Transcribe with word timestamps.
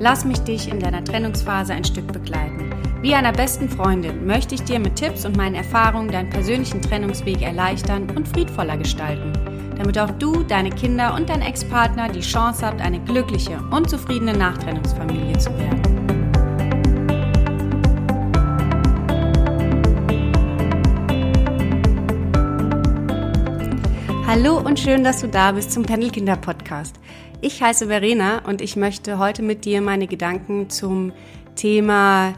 Lass 0.00 0.24
mich 0.24 0.38
dich 0.40 0.70
in 0.70 0.78
deiner 0.78 1.02
Trennungsphase 1.02 1.72
ein 1.72 1.82
Stück 1.82 2.12
begleiten. 2.12 2.70
Wie 3.02 3.14
einer 3.14 3.32
besten 3.32 3.68
Freundin 3.68 4.26
möchte 4.26 4.54
ich 4.54 4.62
dir 4.62 4.78
mit 4.78 4.94
Tipps 4.94 5.24
und 5.24 5.36
meinen 5.36 5.56
Erfahrungen 5.56 6.08
deinen 6.08 6.30
persönlichen 6.30 6.80
Trennungsweg 6.80 7.42
erleichtern 7.42 8.08
und 8.14 8.28
friedvoller 8.28 8.76
gestalten, 8.76 9.32
damit 9.76 9.98
auch 9.98 10.10
du, 10.10 10.44
deine 10.44 10.70
Kinder 10.70 11.14
und 11.14 11.28
dein 11.28 11.42
Ex-Partner 11.42 12.08
die 12.10 12.20
Chance 12.20 12.64
habt, 12.64 12.80
eine 12.80 13.00
glückliche 13.00 13.58
und 13.72 13.90
zufriedene 13.90 14.34
Nachtrennungsfamilie 14.34 15.36
zu 15.36 15.50
werden. 15.58 15.82
Hallo 24.28 24.58
und 24.58 24.78
schön, 24.78 25.02
dass 25.02 25.22
du 25.22 25.26
da 25.26 25.52
bist 25.52 25.72
zum 25.72 25.82
Pendelkinder 25.82 26.36
Podcast. 26.36 27.00
Ich 27.40 27.62
heiße 27.62 27.86
Verena 27.86 28.40
und 28.48 28.60
ich 28.60 28.74
möchte 28.74 29.18
heute 29.18 29.42
mit 29.42 29.64
dir 29.64 29.80
meine 29.80 30.08
Gedanken 30.08 30.70
zum 30.70 31.12
Thema 31.54 32.34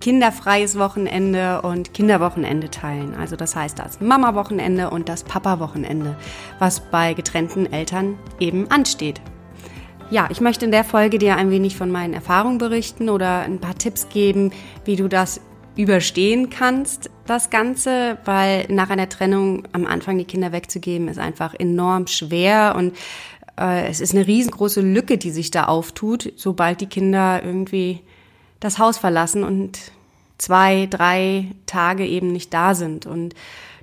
kinderfreies 0.00 0.78
Wochenende 0.78 1.62
und 1.62 1.94
Kinderwochenende 1.94 2.70
teilen. 2.70 3.16
Also 3.16 3.34
das 3.34 3.56
heißt 3.56 3.80
das 3.80 4.00
Mama-Wochenende 4.00 4.90
und 4.90 5.08
das 5.08 5.24
Papa-Wochenende, 5.24 6.16
was 6.60 6.78
bei 6.78 7.12
getrennten 7.14 7.72
Eltern 7.72 8.20
eben 8.38 8.70
ansteht. 8.70 9.20
Ja, 10.10 10.28
ich 10.30 10.40
möchte 10.40 10.64
in 10.64 10.70
der 10.70 10.84
Folge 10.84 11.18
dir 11.18 11.34
ein 11.34 11.50
wenig 11.50 11.76
von 11.76 11.90
meinen 11.90 12.14
Erfahrungen 12.14 12.58
berichten 12.58 13.08
oder 13.08 13.40
ein 13.40 13.58
paar 13.58 13.74
Tipps 13.74 14.08
geben, 14.10 14.52
wie 14.84 14.94
du 14.94 15.08
das 15.08 15.40
überstehen 15.76 16.50
kannst, 16.50 17.10
das 17.26 17.50
Ganze, 17.50 18.18
weil 18.24 18.66
nach 18.68 18.90
einer 18.90 19.08
Trennung 19.08 19.66
am 19.72 19.86
Anfang 19.86 20.18
die 20.18 20.24
Kinder 20.24 20.52
wegzugeben, 20.52 21.08
ist 21.08 21.18
einfach 21.18 21.54
enorm 21.54 22.06
schwer 22.06 22.74
und 22.76 22.94
äh, 23.60 23.86
es 23.88 24.00
ist 24.00 24.14
eine 24.14 24.26
riesengroße 24.26 24.80
Lücke, 24.80 25.18
die 25.18 25.30
sich 25.30 25.50
da 25.50 25.66
auftut, 25.66 26.32
sobald 26.36 26.80
die 26.80 26.86
Kinder 26.86 27.42
irgendwie 27.44 28.00
das 28.58 28.78
Haus 28.78 28.98
verlassen 28.98 29.44
und 29.44 29.78
zwei, 30.38 30.86
drei 30.90 31.46
Tage 31.66 32.06
eben 32.06 32.32
nicht 32.32 32.52
da 32.54 32.74
sind. 32.74 33.06
Und 33.06 33.34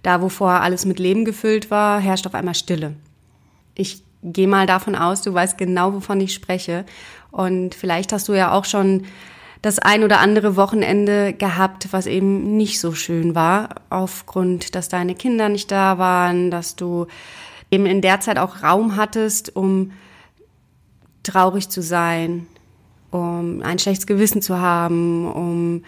da, 0.04 0.22
wo 0.22 0.30
vorher 0.30 0.62
alles 0.62 0.86
mit 0.86 1.00
Leben 1.00 1.26
gefüllt 1.26 1.70
war, 1.72 2.00
herrscht 2.00 2.28
auf 2.28 2.36
einmal 2.36 2.56
Stille. 2.56 2.96
Ich 3.76 4.04
gehe 4.24 4.48
mal 4.48 4.66
davon 4.66 4.96
aus, 4.96 5.22
du 5.22 5.34
weißt 5.34 5.58
genau, 5.58 5.94
wovon 5.94 6.20
ich 6.20 6.34
spreche. 6.34 6.86
Und 7.32 7.76
vielleicht 7.76 8.12
hast 8.12 8.28
du 8.28 8.34
ja 8.34 8.52
auch 8.52 8.66
schon 8.66 9.06
das 9.62 9.80
ein 9.80 10.04
oder 10.04 10.20
andere 10.20 10.56
Wochenende 10.56 11.34
gehabt, 11.34 11.90
was 11.92 12.06
eben 12.06 12.58
nicht 12.58 12.80
so 12.80 12.94
schön 12.94 13.36
war, 13.36 13.70
aufgrund, 13.90 14.76
dass 14.76 14.90
deine 14.90 15.16
Kinder 15.16 15.50
nicht 15.50 15.72
da 15.72 15.98
waren, 15.98 16.52
dass 16.52 16.76
du 16.76 17.08
eben 17.72 17.86
in 17.86 18.02
der 18.02 18.20
Zeit 18.20 18.38
auch 18.38 18.64
Raum 18.64 18.96
hattest, 18.96 19.56
um 19.56 19.92
traurig 21.24 21.70
zu 21.70 21.82
sein, 21.82 22.48
um 23.12 23.62
ein 23.62 23.80
schlechtes 23.80 24.08
Gewissen 24.08 24.42
zu 24.42 24.60
haben, 24.60 25.30
um 25.32 25.84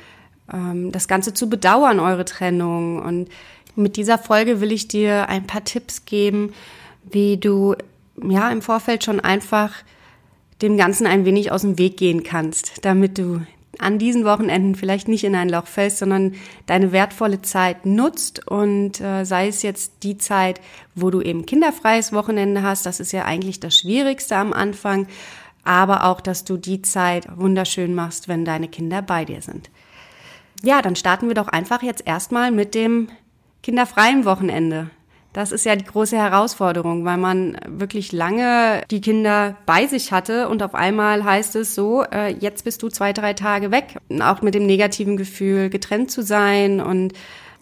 ähm, 0.51 0.91
das 0.91 1.07
Ganze 1.07 1.33
zu 1.33 1.49
bedauern, 1.49 1.99
eure 1.99 2.25
Trennung. 2.25 3.01
Und 3.01 3.29
mit 3.75 3.95
dieser 3.95 4.17
Folge 4.17 4.61
will 4.61 4.71
ich 4.71 4.87
dir 4.87 5.29
ein 5.29 5.47
paar 5.47 5.63
Tipps 5.63 6.05
geben, 6.05 6.53
wie 7.09 7.37
du 7.37 7.75
ja 8.21 8.49
im 8.49 8.61
Vorfeld 8.61 9.03
schon 9.03 9.19
einfach 9.19 9.73
dem 10.61 10.77
Ganzen 10.77 11.07
ein 11.07 11.25
wenig 11.25 11.51
aus 11.51 11.61
dem 11.61 11.77
Weg 11.77 11.97
gehen 11.97 12.23
kannst, 12.23 12.83
damit 12.85 13.17
du 13.17 13.41
an 13.79 13.97
diesen 13.97 14.25
Wochenenden 14.25 14.75
vielleicht 14.75 15.07
nicht 15.07 15.23
in 15.23 15.35
ein 15.35 15.49
Loch 15.49 15.65
fällst, 15.65 15.99
sondern 15.99 16.35
deine 16.65 16.91
wertvolle 16.91 17.41
Zeit 17.41 17.85
nutzt 17.85 18.45
und 18.47 19.01
äh, 19.01 19.23
sei 19.23 19.47
es 19.47 19.61
jetzt 19.61 20.03
die 20.03 20.17
Zeit, 20.17 20.61
wo 20.95 21.09
du 21.09 21.21
eben 21.21 21.45
kinderfreies 21.45 22.13
Wochenende 22.13 22.61
hast, 22.61 22.85
das 22.85 22.99
ist 22.99 23.13
ja 23.13 23.25
eigentlich 23.25 23.59
das 23.59 23.77
Schwierigste 23.77 24.35
am 24.35 24.53
Anfang, 24.53 25.07
aber 25.63 26.05
auch, 26.05 26.21
dass 26.21 26.43
du 26.43 26.57
die 26.57 26.81
Zeit 26.81 27.27
wunderschön 27.35 27.95
machst, 27.95 28.27
wenn 28.27 28.45
deine 28.45 28.67
Kinder 28.67 29.01
bei 29.01 29.25
dir 29.25 29.41
sind. 29.41 29.69
Ja, 30.61 30.81
dann 30.81 30.95
starten 30.95 31.27
wir 31.27 31.35
doch 31.35 31.47
einfach 31.47 31.81
jetzt 31.81 32.05
erstmal 32.05 32.51
mit 32.51 32.75
dem 32.75 33.07
kinderfreien 33.63 34.25
Wochenende. 34.25 34.89
Das 35.31 35.51
ist 35.51 35.63
ja 35.63 35.75
die 35.75 35.85
große 35.85 36.17
Herausforderung, 36.17 37.05
weil 37.05 37.17
man 37.17 37.57
wirklich 37.67 38.11
lange 38.11 38.81
die 38.89 38.99
Kinder 38.99 39.55
bei 39.67 39.85
sich 39.85 40.11
hatte 40.11 40.49
und 40.49 40.63
auf 40.63 40.73
einmal 40.73 41.23
heißt 41.23 41.55
es 41.55 41.75
so, 41.75 42.03
äh, 42.03 42.33
jetzt 42.33 42.63
bist 42.63 42.81
du 42.81 42.89
zwei, 42.89 43.13
drei 43.13 43.33
Tage 43.33 43.69
weg. 43.69 43.97
Auch 44.21 44.41
mit 44.41 44.55
dem 44.55 44.65
negativen 44.65 45.17
Gefühl, 45.17 45.69
getrennt 45.69 46.09
zu 46.09 46.23
sein 46.23 46.81
und 46.81 47.13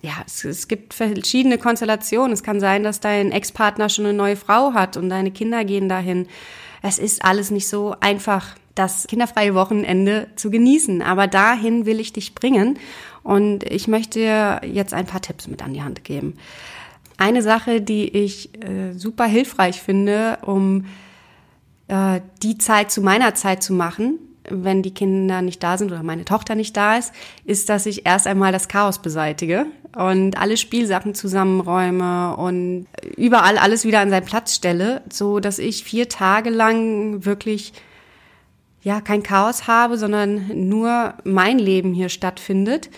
ja, 0.02 0.14
es, 0.26 0.46
es 0.46 0.68
gibt 0.68 0.94
verschiedene 0.94 1.58
Konstellationen. 1.58 2.32
Es 2.32 2.44
kann 2.44 2.60
sein, 2.60 2.84
dass 2.84 3.00
dein 3.00 3.32
Ex-Partner 3.32 3.90
schon 3.90 4.06
eine 4.06 4.18
neue 4.18 4.36
Frau 4.36 4.74
hat 4.74 4.96
und 4.96 5.10
deine 5.10 5.32
Kinder 5.32 5.66
gehen 5.66 5.90
dahin. 5.90 6.28
Es 6.82 7.00
ist 7.00 7.26
alles 7.26 7.52
nicht 7.52 7.68
so 7.68 7.96
einfach, 8.00 8.56
das 8.76 9.08
kinderfreie 9.08 9.56
Wochenende 9.56 10.28
zu 10.36 10.52
genießen. 10.52 11.02
Aber 11.02 11.28
dahin 11.28 11.86
will 11.86 12.00
ich 12.00 12.14
dich 12.14 12.36
bringen 12.36 12.78
und 13.24 13.64
ich 13.64 13.88
möchte 13.88 14.20
dir 14.20 14.62
jetzt 14.64 14.94
ein 14.94 15.08
paar 15.08 15.22
Tipps 15.22 15.48
mit 15.48 15.64
an 15.64 15.74
die 15.74 15.82
Hand 15.82 16.04
geben. 16.04 16.38
Eine 17.18 17.42
Sache, 17.42 17.82
die 17.82 18.08
ich 18.08 18.54
äh, 18.64 18.94
super 18.94 19.26
hilfreich 19.26 19.82
finde, 19.82 20.38
um 20.46 20.86
äh, 21.88 22.22
die 22.44 22.58
Zeit 22.58 22.92
zu 22.92 23.02
meiner 23.02 23.34
Zeit 23.34 23.64
zu 23.64 23.74
machen, 23.74 24.20
wenn 24.50 24.82
die 24.82 24.94
Kinder 24.94 25.42
nicht 25.42 25.62
da 25.62 25.78
sind 25.78 25.92
oder 25.92 26.04
meine 26.04 26.26
Tochter 26.26 26.56
nicht 26.56 26.78
da 26.78 26.98
ist, 26.98 27.14
ist, 27.44 27.70
dass 27.70 27.86
ich 27.86 28.06
erst 28.06 28.28
einmal 28.28 28.52
das 28.52 28.68
Chaos 28.68 29.02
beseitige 29.02 29.66
und 29.96 30.38
alle 30.38 30.58
Spielsachen 30.58 31.16
zusammenräume 31.16 32.36
und 32.38 32.88
überall 33.18 33.58
alles 33.58 33.84
wieder 33.84 34.00
an 34.00 34.10
seinen 34.10 34.26
Platz 34.26 34.56
stelle, 34.56 35.02
so 35.12 35.40
dass 35.40 35.60
ich 35.60 35.84
vier 35.84 36.08
Tage 36.08 36.50
lang 36.50 37.26
wirklich 37.26 37.74
ja 38.84 39.02
kein 39.02 39.24
Chaos 39.24 39.68
habe, 39.68 39.98
sondern 39.98 40.70
nur 40.70 41.16
mein 41.24 41.60
Leben 41.60 41.94
hier 41.94 42.10
stattfindet 42.10 42.90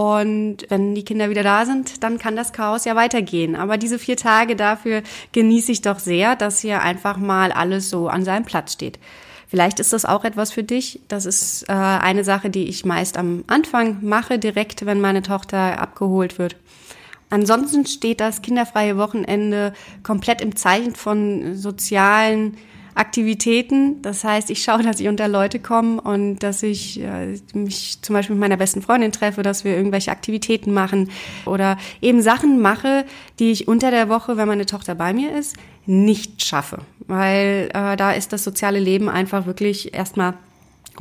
und 0.00 0.64
wenn 0.70 0.94
die 0.94 1.04
Kinder 1.04 1.28
wieder 1.28 1.42
da 1.42 1.66
sind, 1.66 2.02
dann 2.02 2.16
kann 2.16 2.34
das 2.34 2.54
Chaos 2.54 2.86
ja 2.86 2.96
weitergehen. 2.96 3.54
Aber 3.54 3.76
diese 3.76 3.98
vier 3.98 4.16
Tage 4.16 4.56
dafür 4.56 5.02
genieße 5.32 5.72
ich 5.72 5.82
doch 5.82 5.98
sehr, 5.98 6.36
dass 6.36 6.60
hier 6.60 6.80
einfach 6.80 7.18
mal 7.18 7.52
alles 7.52 7.90
so 7.90 8.08
an 8.08 8.24
seinem 8.24 8.46
Platz 8.46 8.72
steht. 8.72 8.98
Vielleicht 9.46 9.78
ist 9.78 9.92
das 9.92 10.06
auch 10.06 10.24
etwas 10.24 10.52
für 10.52 10.62
dich. 10.62 11.00
Das 11.08 11.26
ist 11.26 11.68
äh, 11.68 11.72
eine 11.72 12.24
Sache, 12.24 12.48
die 12.48 12.66
ich 12.66 12.86
meist 12.86 13.18
am 13.18 13.44
Anfang 13.46 13.98
mache, 14.00 14.38
direkt, 14.38 14.86
wenn 14.86 15.02
meine 15.02 15.20
Tochter 15.20 15.78
abgeholt 15.78 16.38
wird. 16.38 16.56
Ansonsten 17.28 17.84
steht 17.84 18.20
das 18.20 18.40
kinderfreie 18.40 18.96
Wochenende 18.96 19.74
komplett 20.02 20.40
im 20.40 20.56
Zeichen 20.56 20.94
von 20.94 21.56
sozialen 21.56 22.56
Aktivitäten. 22.94 24.02
Das 24.02 24.24
heißt, 24.24 24.50
ich 24.50 24.62
schaue, 24.62 24.82
dass 24.82 25.00
ich 25.00 25.08
unter 25.08 25.28
Leute 25.28 25.58
komme 25.58 26.00
und 26.00 26.38
dass 26.40 26.62
ich 26.62 27.00
äh, 27.00 27.38
mich 27.54 27.98
zum 28.02 28.14
Beispiel 28.14 28.34
mit 28.34 28.40
meiner 28.40 28.56
besten 28.56 28.82
Freundin 28.82 29.12
treffe, 29.12 29.42
dass 29.42 29.64
wir 29.64 29.76
irgendwelche 29.76 30.10
Aktivitäten 30.10 30.72
machen 30.72 31.10
oder 31.46 31.78
eben 32.00 32.22
Sachen 32.22 32.60
mache, 32.60 33.04
die 33.38 33.50
ich 33.52 33.68
unter 33.68 33.90
der 33.90 34.08
Woche, 34.08 34.36
wenn 34.36 34.48
meine 34.48 34.66
Tochter 34.66 34.94
bei 34.94 35.12
mir 35.12 35.34
ist, 35.34 35.56
nicht 35.86 36.44
schaffe. 36.44 36.78
Weil 37.06 37.70
äh, 37.74 37.96
da 37.96 38.12
ist 38.12 38.32
das 38.32 38.44
soziale 38.44 38.78
Leben 38.78 39.08
einfach 39.08 39.46
wirklich 39.46 39.94
erstmal 39.94 40.34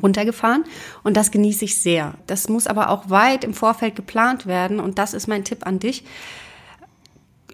runtergefahren 0.01 0.63
und 1.03 1.17
das 1.17 1.31
genieße 1.31 1.65
ich 1.65 1.81
sehr. 1.81 2.13
Das 2.27 2.49
muss 2.49 2.67
aber 2.67 2.89
auch 2.89 3.09
weit 3.09 3.43
im 3.43 3.53
Vorfeld 3.53 3.95
geplant 3.95 4.45
werden 4.45 4.79
und 4.79 4.97
das 4.97 5.13
ist 5.13 5.27
mein 5.27 5.43
Tipp 5.43 5.65
an 5.65 5.79
dich. 5.79 6.03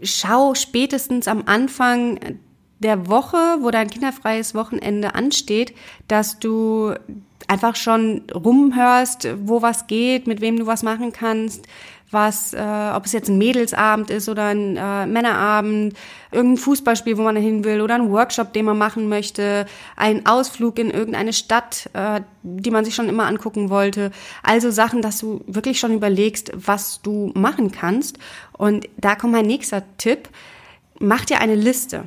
Schau 0.04 0.54
spätestens 0.56 1.28
am 1.28 1.44
Anfang 1.46 2.20
der 2.80 3.08
Woche, 3.08 3.58
wo 3.62 3.72
dein 3.72 3.90
kinderfreies 3.90 4.56
Wochenende 4.56 5.16
ansteht, 5.16 5.74
dass 6.08 6.40
du 6.40 6.94
einfach 7.48 7.76
schon 7.76 8.24
rumhörst, 8.34 9.28
wo 9.44 9.62
was 9.62 9.88
geht, 9.88 10.28
mit 10.28 10.42
wem 10.42 10.58
du 10.58 10.66
was 10.66 10.84
machen 10.84 11.12
kannst, 11.12 11.68
was, 12.12 12.54
äh, 12.54 12.92
ob 12.94 13.06
es 13.06 13.12
jetzt 13.12 13.30
ein 13.30 13.38
Mädelsabend 13.38 14.10
ist 14.10 14.30
oder 14.30 14.46
ein 14.46 14.78
äh, 14.78 15.06
Männerabend, 15.06 15.96
irgendein 16.32 16.58
Fußballspiel, 16.58 17.18
wo 17.18 17.24
man 17.24 17.36
hin 17.36 17.64
will 17.64 17.82
oder 17.82 17.96
ein 17.96 18.12
Workshop, 18.12 18.54
den 18.54 18.66
man 18.66 18.78
machen 18.78 19.10
möchte, 19.10 19.66
ein 19.96 20.26
Ausflug 20.26 20.80
in 20.80 20.92
irgendeine 20.92 21.34
Stadt, 21.34 21.90
äh, 21.94 22.22
die 22.44 22.72
man 22.72 22.86
sich 22.86 22.96
schon 22.96 23.10
immer 23.10 23.26
angucken 23.26 23.70
wollte. 23.70 24.12
Also 24.44 24.72
Sachen, 24.72 25.02
dass 25.02 25.18
du 25.18 25.42
wirklich 25.48 25.80
schon 25.80 25.94
überlegst, 25.94 26.52
was 26.56 27.02
du 27.02 27.32
machen 27.36 27.72
kannst. 27.72 28.18
Und 28.54 28.88
da 28.98 29.16
kommt 29.16 29.34
mein 29.34 29.46
nächster 29.46 29.84
Tipp. 29.98 30.30
Mach 31.00 31.26
dir 31.26 31.40
eine 31.42 31.56
Liste. 31.56 32.06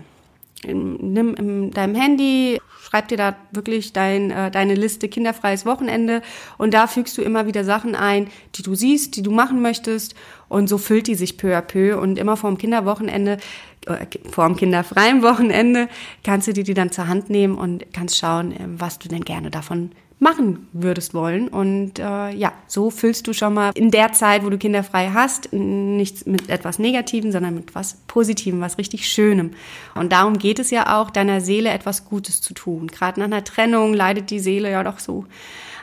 Nimm 0.65 1.35
in 1.35 1.71
deinem 1.71 1.95
Handy, 1.95 2.61
schreib 2.83 3.09
dir 3.09 3.17
da 3.17 3.37
wirklich 3.53 3.93
dein, 3.93 4.31
äh, 4.31 4.51
deine 4.51 4.75
Liste 4.75 5.09
kinderfreies 5.09 5.67
Wochenende. 5.67 6.23
Und 6.57 6.75
da 6.75 6.87
fügst 6.87 7.19
du 7.19 7.23
immer 7.23 7.47
wieder 7.47 7.65
Sachen 7.65 7.95
ein, 7.95 8.29
die 8.55 8.63
du 8.63 8.75
siehst, 8.75 9.17
die 9.17 9.23
du 9.23 9.31
machen 9.31 9.63
möchtest. 9.63 10.15
Und 10.49 10.69
so 10.69 10.79
füllt 10.79 11.07
die 11.07 11.15
sich 11.15 11.37
peu 11.37 11.57
à 11.57 11.61
peu. 11.61 11.99
Und 11.99 12.19
immer 12.19 12.37
vorm 12.37 12.59
Kinderwochenende, 12.59 13.39
äh, 13.87 14.07
vorm 14.31 14.57
kinderfreien 14.57 15.23
Wochenende 15.23 15.89
kannst 16.25 16.49
du 16.49 16.53
dir 16.53 16.65
die 16.65 16.75
dann 16.75 16.91
zur 16.91 17.09
Hand 17.09 17.31
nehmen 17.31 17.57
und 17.57 17.93
kannst 17.93 18.17
schauen, 18.17 18.53
äh, 18.53 18.59
was 18.67 18.99
du 18.99 19.09
denn 19.09 19.25
gerne 19.25 19.51
davon 19.51 19.93
machen 20.19 20.69
würdest 20.73 21.15
wollen. 21.15 21.49
Und 21.49 21.99
äh, 21.99 22.31
ja, 22.31 22.53
so 22.67 22.91
füllst 22.91 23.27
du 23.27 23.33
schon 23.33 23.55
mal 23.55 23.71
in 23.75 23.91
der 23.91 24.13
Zeit, 24.13 24.45
wo 24.45 24.51
du 24.51 24.59
kinderfrei 24.59 25.11
hast, 25.13 25.53
nichts 25.53 26.27
mit 26.27 26.49
etwas 26.49 26.79
Negativem, 26.79 27.31
sondern 27.31 27.55
mit 27.55 27.75
was 27.75 27.99
Positivem, 28.07 28.61
was 28.61 28.79
richtig 28.79 29.09
Schönem. 29.09 29.53
Und 29.95 30.13
darum 30.13 30.39
geht 30.39 30.59
es 30.59 30.71
ja 30.71 31.01
auch, 31.01 31.11
deiner 31.11 31.41
Seele 31.41 31.71
etwas 31.71 32.05
Gutes 32.05 32.41
zu 32.41 32.55
tun. 32.55 32.89
Gerade 32.89 33.21
nach 33.21 33.27
einer 33.27 33.45
Trennung 33.45 33.95
leidet 33.95 34.31
die 34.31 34.41
Seele 34.41 34.71
ja 34.71 34.83
doch 34.83 34.99
so 34.99 35.25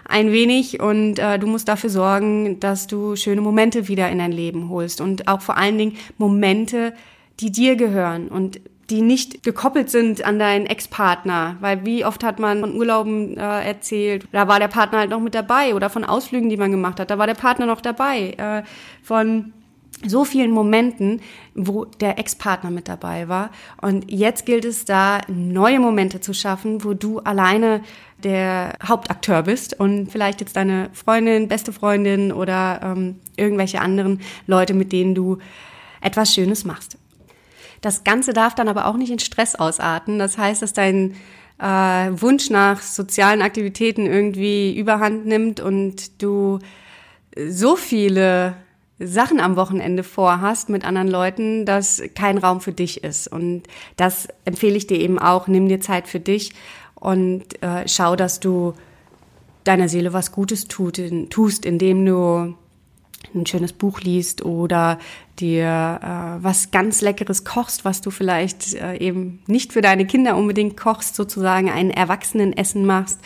ein 0.08 0.32
wenig 0.32 0.80
und 0.80 1.18
äh, 1.18 1.40
du 1.40 1.48
musst 1.48 1.68
dafür 1.68 1.90
sorgen, 1.90 2.60
dass 2.60 2.86
du 2.88 3.16
schöne 3.16 3.42
Momente 3.42 3.88
wieder 3.88 4.10
in 4.10 4.20
dein 4.20 4.32
Leben 4.32 4.70
holst 4.70 5.02
und 5.02 5.28
auch 5.28 5.42
vor 5.42 5.58
allen 5.58 5.80
Dingen 5.80 5.98
Momente, 6.18 6.94
die 7.40 7.52
dir 7.52 7.76
gehören 7.76 8.28
und 8.28 8.60
die 8.90 9.02
nicht 9.02 9.44
gekoppelt 9.44 9.90
sind 9.90 10.24
an 10.24 10.40
deinen 10.40 10.66
Ex-Partner. 10.66 11.58
Weil 11.60 11.86
wie 11.86 12.06
oft 12.06 12.24
hat 12.24 12.40
man 12.40 12.60
von 12.60 12.76
Urlauben 12.76 13.38
äh, 13.38 13.68
erzählt, 13.68 14.28
da 14.32 14.48
war 14.48 14.60
der 14.60 14.68
Partner 14.68 15.00
halt 15.00 15.10
noch 15.10 15.20
mit 15.20 15.36
dabei 15.36 15.74
oder 15.74 15.90
von 15.90 16.04
Ausflügen, 16.04 16.50
die 16.50 16.58
man 16.58 16.72
gemacht 16.72 17.00
hat, 17.00 17.10
da 17.10 17.18
war 17.18 17.28
der 17.28 17.34
Partner 17.34 17.66
noch 17.66 17.82
dabei. 17.82 18.32
Äh, 18.38 18.64
von 19.02 19.54
so 20.06 20.26
vielen 20.26 20.52
Momenten, 20.52 21.22
wo 21.56 21.86
der 21.86 22.20
Ex-Partner 22.20 22.70
mit 22.70 22.88
dabei 22.88 23.28
war. 23.28 23.50
Und 23.82 24.12
jetzt 24.12 24.46
gilt 24.46 24.66
es 24.66 24.86
da, 24.86 25.22
neue 25.28 25.80
Momente 25.80 26.20
zu 26.20 26.34
schaffen, 26.34 26.84
wo 26.84 26.94
du 26.94 27.20
alleine 27.20 27.82
der 28.24 28.78
Hauptakteur 28.86 29.44
bist 29.44 29.80
und 29.80 30.12
vielleicht 30.12 30.42
jetzt 30.42 30.56
deine 30.56 30.90
Freundin, 30.94 31.48
beste 31.48 31.72
Freundin 31.72 32.32
oder 32.32 32.82
ähm, 32.84 33.20
irgendwelche 33.36 33.82
anderen 33.82 34.22
Leute, 34.48 34.74
mit 34.74 34.92
denen 34.92 35.16
du 35.16 35.38
etwas 36.02 36.34
Schönes 36.34 36.66
machst. 36.66 36.98
Das 37.86 38.04
Ganze 38.04 38.34
darf 38.34 38.56
dann 38.56 38.68
aber 38.68 38.88
auch 38.88 38.98
nicht 38.98 39.12
in 39.12 39.20
Stress 39.20 39.54
ausarten. 39.54 40.18
Das 40.18 40.40
heißt, 40.40 40.64
dass 40.64 40.74
dein 40.74 41.14
äh, 41.60 41.66
Wunsch 41.66 42.50
nach 42.50 42.82
sozialen 42.82 43.44
Aktivitäten 43.44 44.08
irgendwie 44.08 44.76
überhand 44.76 45.28
nimmt 45.28 45.60
und 45.60 46.20
du 46.20 46.58
so 47.48 47.76
viele 47.76 48.56
Sachen 48.98 49.40
am 49.40 49.56
Wochenende 49.56 50.02
vorhast 50.02 50.70
mit 50.70 50.84
anderen 50.84 51.10
Leuten, 51.10 51.68
dass 51.68 52.02
kein 52.16 52.40
Raum 52.40 52.60
für 52.60 52.72
dich 52.72 53.04
ist. 53.04 53.28
Und 53.28 53.62
das 53.98 54.30
empfehle 54.46 54.78
ich 54.78 54.88
dir 54.88 54.98
eben 54.98 55.20
auch. 55.20 55.48
Nimm 55.48 55.70
dir 55.70 55.80
Zeit 55.80 56.08
für 56.08 56.20
dich 56.20 56.56
und 56.96 57.62
äh, 57.62 57.88
schau, 57.88 58.16
dass 58.16 58.40
du 58.40 58.74
deiner 59.64 59.90
Seele 59.90 60.12
was 60.12 60.32
Gutes 60.32 60.68
tut, 60.68 60.98
in, 60.98 61.30
tust, 61.30 61.68
indem 61.68 62.04
du 62.04 62.56
ein 63.34 63.46
schönes 63.46 63.74
Buch 63.74 64.02
liest 64.02 64.44
oder 64.44 65.00
dir 65.40 66.00
äh, 66.02 66.44
was 66.44 66.72
ganz 66.72 67.02
Leckeres 67.02 67.44
kochst, 67.46 67.86
was 67.86 68.02
du 68.02 68.12
vielleicht 68.12 68.74
äh, 68.76 68.98
eben 68.98 69.42
nicht 69.48 69.74
für 69.74 69.82
deine 69.82 70.06
Kinder 70.06 70.36
unbedingt 70.36 70.78
kochst, 70.78 71.16
sozusagen 71.16 71.70
ein 71.70 71.92
Erwachsenenessen 71.92 72.86
machst, 72.86 73.20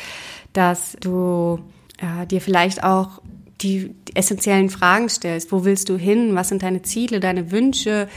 dass 0.54 0.98
du 1.00 1.60
äh, 1.98 2.26
dir 2.26 2.42
vielleicht 2.42 2.84
auch 2.84 3.22
die, 3.62 3.96
essentiellen 4.16 4.70
Fragen 4.70 5.10
stellst. 5.10 5.52
Wo 5.52 5.66
willst 5.66 5.90
du 5.90 5.98
hin? 5.98 6.34
Was 6.34 6.50
sind 6.50 6.64
deine 6.64 6.82
Ziele, 6.82 7.20
deine 7.20 7.52
Wünsche? 7.52 8.08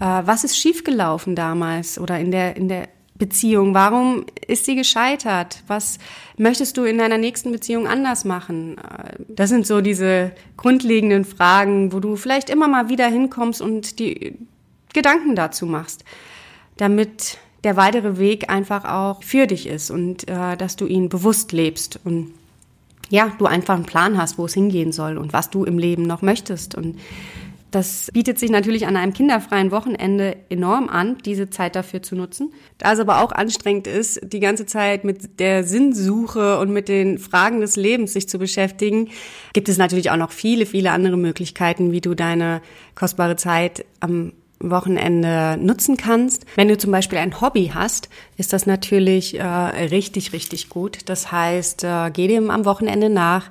Äh, 0.00 0.04
was 0.04 0.44
ist 0.44 0.56
schiefgelaufen 0.56 1.36
damals 1.36 1.98
oder 1.98 2.18
in 2.18 2.30
der, 2.30 2.56
in 2.56 2.68
der 2.68 2.88
Beziehung? 3.22 3.72
Warum 3.72 4.26
ist 4.48 4.64
sie 4.64 4.74
gescheitert? 4.74 5.62
Was 5.68 5.98
möchtest 6.38 6.76
du 6.76 6.82
in 6.82 6.98
deiner 6.98 7.18
nächsten 7.18 7.52
Beziehung 7.52 7.86
anders 7.86 8.24
machen? 8.24 8.74
Das 9.28 9.48
sind 9.48 9.64
so 9.64 9.80
diese 9.80 10.32
grundlegenden 10.56 11.24
Fragen, 11.24 11.92
wo 11.92 12.00
du 12.00 12.16
vielleicht 12.16 12.50
immer 12.50 12.66
mal 12.66 12.88
wieder 12.88 13.06
hinkommst 13.06 13.62
und 13.62 14.00
die 14.00 14.36
Gedanken 14.92 15.36
dazu 15.36 15.66
machst, 15.66 16.04
damit 16.78 17.38
der 17.62 17.76
weitere 17.76 18.18
Weg 18.18 18.50
einfach 18.50 18.84
auch 18.84 19.22
für 19.22 19.46
dich 19.46 19.68
ist 19.68 19.92
und 19.92 20.28
äh, 20.28 20.56
dass 20.56 20.74
du 20.74 20.86
ihn 20.86 21.08
bewusst 21.08 21.52
lebst 21.52 22.00
und 22.02 22.34
ja, 23.08 23.30
du 23.38 23.46
einfach 23.46 23.74
einen 23.74 23.84
Plan 23.84 24.18
hast, 24.18 24.36
wo 24.36 24.46
es 24.46 24.54
hingehen 24.54 24.90
soll 24.90 25.16
und 25.16 25.32
was 25.32 25.48
du 25.48 25.64
im 25.64 25.78
Leben 25.78 26.02
noch 26.02 26.22
möchtest 26.22 26.74
und 26.74 26.98
das 27.72 28.10
bietet 28.12 28.38
sich 28.38 28.50
natürlich 28.50 28.86
an 28.86 28.96
einem 28.96 29.14
kinderfreien 29.14 29.70
Wochenende 29.70 30.36
enorm 30.50 30.88
an, 30.88 31.16
diese 31.24 31.48
Zeit 31.48 31.74
dafür 31.74 32.02
zu 32.02 32.14
nutzen. 32.14 32.52
Da 32.78 32.92
es 32.92 33.00
aber 33.00 33.22
auch 33.22 33.32
anstrengend 33.32 33.86
ist, 33.86 34.20
die 34.22 34.40
ganze 34.40 34.66
Zeit 34.66 35.04
mit 35.04 35.40
der 35.40 35.64
Sinnsuche 35.64 36.58
und 36.58 36.70
mit 36.70 36.88
den 36.88 37.18
Fragen 37.18 37.60
des 37.60 37.76
Lebens 37.76 38.12
sich 38.12 38.28
zu 38.28 38.38
beschäftigen, 38.38 39.08
gibt 39.54 39.70
es 39.70 39.78
natürlich 39.78 40.10
auch 40.10 40.16
noch 40.16 40.32
viele, 40.32 40.66
viele 40.66 40.90
andere 40.90 41.16
Möglichkeiten, 41.16 41.92
wie 41.92 42.02
du 42.02 42.14
deine 42.14 42.60
kostbare 42.94 43.36
Zeit 43.36 43.86
am 44.00 44.32
Wochenende 44.62 45.56
nutzen 45.60 45.96
kannst. 45.96 46.46
Wenn 46.56 46.68
du 46.68 46.78
zum 46.78 46.90
Beispiel 46.90 47.18
ein 47.18 47.40
Hobby 47.40 47.72
hast, 47.74 48.08
ist 48.36 48.52
das 48.52 48.66
natürlich 48.66 49.38
äh, 49.38 49.44
richtig, 49.44 50.32
richtig 50.32 50.68
gut. 50.68 50.98
Das 51.06 51.32
heißt, 51.32 51.84
äh, 51.84 52.10
geh 52.12 52.28
dem 52.28 52.50
am 52.50 52.64
Wochenende 52.64 53.10
nach 53.10 53.50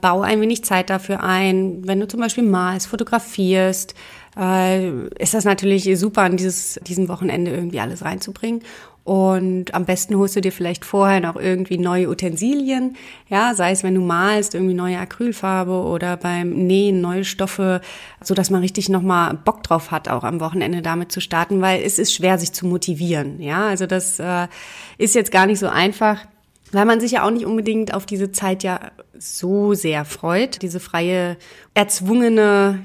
bau 0.00 0.22
ein 0.22 0.40
wenig 0.40 0.64
Zeit 0.64 0.90
dafür 0.90 1.22
ein. 1.22 1.86
Wenn 1.86 2.00
du 2.00 2.06
zum 2.06 2.20
Beispiel 2.20 2.44
malst, 2.44 2.88
fotografierst, 2.88 3.94
äh, 4.36 4.90
ist 5.18 5.34
das 5.34 5.44
natürlich 5.44 5.88
super, 5.98 6.22
an 6.22 6.36
dieses, 6.36 6.78
diesem 6.86 7.08
Wochenende 7.08 7.50
irgendwie 7.50 7.80
alles 7.80 8.04
reinzubringen. 8.04 8.62
Und 9.04 9.74
am 9.74 9.84
besten 9.84 10.16
holst 10.16 10.34
du 10.34 10.40
dir 10.40 10.50
vielleicht 10.50 10.86
vorher 10.86 11.20
noch 11.20 11.36
irgendwie 11.36 11.76
neue 11.76 12.08
Utensilien. 12.08 12.96
Ja, 13.28 13.54
sei 13.54 13.70
es, 13.70 13.82
wenn 13.82 13.94
du 13.94 14.00
malst, 14.00 14.54
irgendwie 14.54 14.72
neue 14.72 14.98
Acrylfarbe 14.98 15.72
oder 15.72 16.16
beim 16.16 16.48
Nähen 16.50 17.02
neue 17.02 17.26
Stoffe, 17.26 17.82
so 18.22 18.32
dass 18.32 18.48
man 18.48 18.62
richtig 18.62 18.88
nochmal 18.88 19.34
Bock 19.34 19.62
drauf 19.62 19.90
hat, 19.90 20.08
auch 20.08 20.24
am 20.24 20.40
Wochenende 20.40 20.80
damit 20.80 21.12
zu 21.12 21.20
starten, 21.20 21.60
weil 21.60 21.82
es 21.82 21.98
ist 21.98 22.14
schwer, 22.14 22.38
sich 22.38 22.52
zu 22.52 22.66
motivieren. 22.66 23.42
Ja, 23.42 23.66
also 23.66 23.86
das 23.86 24.18
äh, 24.18 24.48
ist 24.96 25.14
jetzt 25.14 25.30
gar 25.30 25.46
nicht 25.46 25.58
so 25.58 25.68
einfach 25.68 26.26
weil 26.72 26.86
man 26.86 26.98
sich 26.98 27.12
ja 27.12 27.24
auch 27.24 27.30
nicht 27.30 27.46
unbedingt 27.46 27.94
auf 27.94 28.04
diese 28.04 28.32
Zeit 28.32 28.64
ja 28.64 28.90
so 29.16 29.74
sehr 29.74 30.04
freut, 30.04 30.60
diese 30.60 30.80
freie, 30.80 31.36
erzwungene 31.72 32.84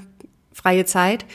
freie 0.54 0.86
Zeit. 0.86 1.26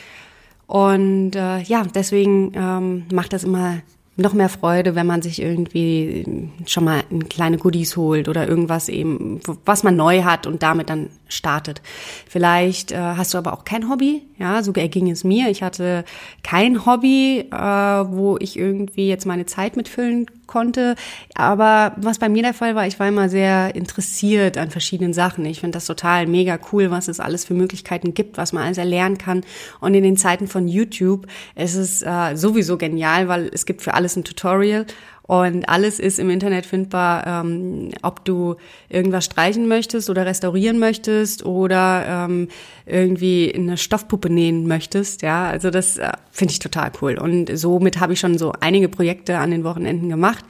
Und 0.67 1.35
äh, 1.35 1.59
ja, 1.63 1.83
deswegen 1.83 2.53
ähm, 2.55 3.07
macht 3.13 3.33
das 3.33 3.43
immer 3.43 3.81
noch 4.17 4.33
mehr 4.33 4.49
Freude, 4.49 4.95
wenn 4.95 5.07
man 5.07 5.23
sich 5.23 5.43
irgendwie 5.43 6.25
schon 6.67 6.85
mal 6.85 7.03
ein 7.11 7.29
kleine 7.29 7.59
Goodies 7.59 7.97
holt 7.97 8.29
oder 8.29 8.49
irgendwas 8.49 8.89
eben, 8.89 9.41
was 9.65 9.83
man 9.83 9.97
neu 9.97 10.23
hat 10.23 10.47
und 10.47 10.63
damit 10.63 10.89
dann 10.89 11.11
startet. 11.29 11.83
Vielleicht 12.29 12.93
äh, 12.93 12.97
hast 12.97 13.35
du 13.35 13.39
aber 13.39 13.53
auch 13.53 13.65
kein 13.65 13.89
Hobby, 13.89 14.23
ja, 14.39 14.63
so 14.63 14.73
erging 14.73 15.11
es 15.11 15.25
mir. 15.25 15.49
Ich 15.51 15.63
hatte 15.63 16.05
kein 16.45 16.87
Hobby, 16.87 17.49
äh, 17.51 17.57
wo 17.57 18.37
ich 18.39 18.57
irgendwie 18.57 19.09
jetzt 19.09 19.27
meine 19.27 19.47
Zeit 19.47 19.77
mitfüllen 19.77 20.27
konnte. 20.47 20.95
Aber 21.35 21.93
was 21.97 22.19
bei 22.19 22.29
mir 22.29 22.43
der 22.43 22.55
Fall 22.55 22.75
war, 22.75 22.87
ich 22.87 22.99
war 23.01 23.09
immer 23.09 23.29
sehr 23.29 23.75
interessiert 23.75 24.59
an 24.59 24.71
verschiedenen 24.71 25.13
Sachen. 25.13 25.45
Ich 25.45 25.61
finde 25.61 25.77
das 25.77 25.87
total 25.87 26.27
mega 26.27 26.59
cool, 26.73 26.91
was 26.91 27.09
es 27.09 27.21
alles 27.21 27.45
für 27.45 27.55
Möglichkeiten 27.55 28.15
gibt, 28.15 28.37
was 28.37 28.53
man 28.53 28.65
alles 28.65 28.79
erlernen 28.79 29.19
kann. 29.19 29.43
Und 29.81 29.95
in 29.95 30.03
den 30.03 30.17
Zeiten 30.17 30.49
von 30.49 30.69
YouTube 30.69 31.27
ist 31.55 31.75
es 31.75 32.03
äh, 32.03 32.37
sowieso 32.37 32.79
genial, 32.79 33.29
weil 33.29 33.51
es 33.53 33.67
gibt 33.67 33.83
für 33.83 33.95
alles 33.95 34.17
ein 34.17 34.25
Tutorial 34.25 34.87
und 35.27 35.69
alles 35.71 36.01
ist 36.01 36.19
im 36.19 36.29
Internet 36.29 36.67
findbar, 36.67 37.27
ähm, 37.27 37.93
ob 38.03 38.27
du 38.27 38.57
irgendwas 38.91 39.25
streichen 39.25 39.69
möchtest 39.69 40.11
oder 40.11 40.27
restaurieren 40.27 40.79
möchtest 40.79 41.47
oder 41.47 42.05
ähm, 42.07 42.49
irgendwie 42.85 43.53
eine 43.55 43.79
Stoffpuppe 43.79 44.29
nähen 44.29 44.67
möchtest. 44.67 45.23
Ja, 45.23 45.47
also 45.47 45.71
das 45.71 45.97
äh, 45.97 46.13
finde 46.31 46.53
ich 46.53 46.59
total 46.59 46.93
cool. 47.01 47.17
Und 47.19 47.57
somit 47.57 48.01
habe 48.01 48.13
ich 48.13 48.21
schon 48.21 48.37
so 48.37 48.53
einige 48.61 48.91
Projekte 48.91 49.39
an 49.39 49.51
den 49.51 49.65
Wochenenden 49.65 50.11
gemacht. 50.11 50.45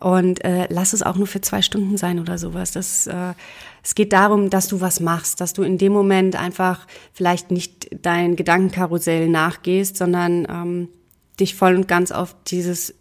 Und 0.00 0.44
äh, 0.44 0.66
lass 0.70 0.92
es 0.92 1.02
auch 1.02 1.16
nur 1.16 1.26
für 1.26 1.40
zwei 1.40 1.62
Stunden 1.62 1.96
sein 1.96 2.20
oder 2.20 2.36
sowas. 2.36 2.72
Das, 2.72 3.06
äh, 3.06 3.32
es 3.82 3.94
geht 3.94 4.12
darum, 4.12 4.50
dass 4.50 4.68
du 4.68 4.82
was 4.82 5.00
machst, 5.00 5.40
dass 5.40 5.54
du 5.54 5.62
in 5.62 5.78
dem 5.78 5.92
Moment 5.92 6.36
einfach 6.36 6.86
vielleicht 7.12 7.50
nicht 7.50 7.88
dein 8.02 8.36
Gedankenkarussell 8.36 9.28
nachgehst, 9.28 9.96
sondern 9.96 10.46
ähm, 10.50 10.88
dich 11.38 11.54
voll 11.54 11.74
und 11.74 11.88
ganz 11.88 12.12
auf 12.12 12.34
dieses 12.46 12.94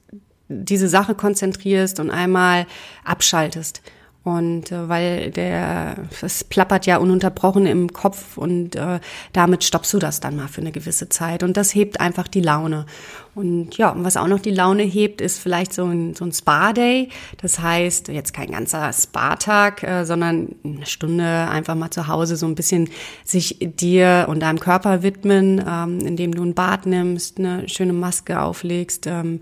diese 0.49 0.89
Sache 0.89 1.15
konzentrierst 1.15 1.99
und 1.99 2.09
einmal 2.09 2.65
abschaltest. 3.05 3.81
Und 4.25 4.71
äh, 4.71 4.89
weil 4.89 5.31
der, 5.31 5.95
es 6.21 6.43
plappert 6.43 6.85
ja 6.85 6.97
ununterbrochen 6.97 7.65
im 7.65 7.93
Kopf 7.93 8.37
und 8.37 8.75
äh, 8.75 8.99
damit 9.31 9.63
stoppst 9.63 9.93
du 9.93 9.99
das 9.99 10.19
dann 10.19 10.35
mal 10.35 10.49
für 10.49 10.59
eine 10.59 10.73
gewisse 10.73 11.07
Zeit. 11.07 11.41
Und 11.41 11.55
das 11.55 11.73
hebt 11.73 12.01
einfach 12.01 12.27
die 12.27 12.41
Laune. 12.41 12.85
Und 13.33 13.77
ja, 13.77 13.93
was 13.97 14.17
auch 14.17 14.27
noch 14.27 14.41
die 14.41 14.51
Laune 14.51 14.83
hebt, 14.83 15.21
ist 15.21 15.39
vielleicht 15.39 15.71
so 15.73 15.85
ein, 15.85 16.15
so 16.15 16.25
ein 16.25 16.33
Spa-Day. 16.33 17.09
Das 17.41 17.59
heißt, 17.59 18.09
jetzt 18.09 18.33
kein 18.33 18.51
ganzer 18.51 18.91
Spa-Tag, 18.91 19.83
äh, 19.83 20.03
sondern 20.03 20.55
eine 20.65 20.85
Stunde 20.85 21.47
einfach 21.49 21.75
mal 21.75 21.89
zu 21.89 22.07
Hause 22.07 22.35
so 22.35 22.45
ein 22.45 22.55
bisschen 22.55 22.89
sich 23.23 23.57
dir 23.61 24.25
und 24.29 24.41
deinem 24.41 24.59
Körper 24.59 25.01
widmen, 25.01 25.63
ähm, 25.65 26.01
indem 26.01 26.35
du 26.35 26.43
ein 26.43 26.55
Bad 26.55 26.85
nimmst, 26.85 27.39
eine 27.39 27.69
schöne 27.69 27.93
Maske 27.93 28.41
auflegst, 28.41 29.07
ähm, 29.07 29.39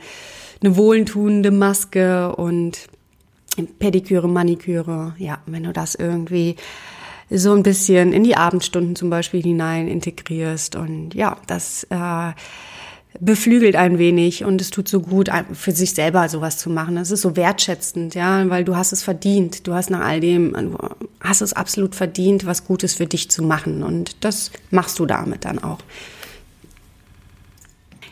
eine 0.61 0.75
wohltuende 0.75 1.51
Maske 1.51 2.35
und 2.35 2.87
Pediküre, 3.79 4.27
Maniküre, 4.27 5.15
ja, 5.17 5.39
wenn 5.45 5.63
du 5.63 5.73
das 5.73 5.95
irgendwie 5.95 6.55
so 7.29 7.53
ein 7.53 7.63
bisschen 7.63 8.13
in 8.13 8.23
die 8.23 8.37
Abendstunden 8.37 8.95
zum 8.95 9.09
Beispiel 9.09 9.41
hinein 9.41 9.87
integrierst 9.87 10.75
und 10.75 11.13
ja, 11.13 11.37
das 11.47 11.85
äh, 11.89 12.31
beflügelt 13.19 13.75
ein 13.75 13.97
wenig 13.97 14.43
und 14.43 14.61
es 14.61 14.69
tut 14.69 14.87
so 14.87 15.01
gut, 15.01 15.29
für 15.53 15.71
sich 15.71 15.93
selber 15.93 16.29
sowas 16.29 16.57
zu 16.57 16.69
machen. 16.69 16.95
Das 16.95 17.11
ist 17.11 17.21
so 17.21 17.35
wertschätzend, 17.35 18.15
ja, 18.15 18.47
weil 18.49 18.63
du 18.63 18.75
hast 18.75 18.91
es 18.91 19.03
verdient. 19.03 19.67
Du 19.67 19.73
hast 19.73 19.89
nach 19.89 20.05
all 20.05 20.19
dem, 20.19 20.53
du 20.53 20.77
hast 21.19 21.41
es 21.41 21.53
absolut 21.53 21.95
verdient, 21.95 22.45
was 22.45 22.65
Gutes 22.65 22.93
für 22.93 23.07
dich 23.07 23.29
zu 23.29 23.43
machen 23.43 23.83
und 23.83 24.23
das 24.23 24.51
machst 24.71 24.99
du 24.99 25.05
damit 25.05 25.45
dann 25.45 25.59
auch. 25.59 25.79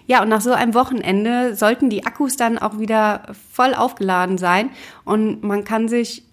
Ja, 0.07 0.21
und 0.21 0.29
nach 0.29 0.41
so 0.41 0.51
einem 0.51 0.73
Wochenende 0.73 1.55
sollten 1.55 1.89
die 1.89 2.05
Akkus 2.05 2.37
dann 2.37 2.57
auch 2.57 2.77
wieder 2.77 3.23
voll 3.51 3.73
aufgeladen 3.73 4.37
sein 4.37 4.69
und 5.03 5.43
man 5.43 5.63
kann 5.63 5.87
sich 5.87 6.23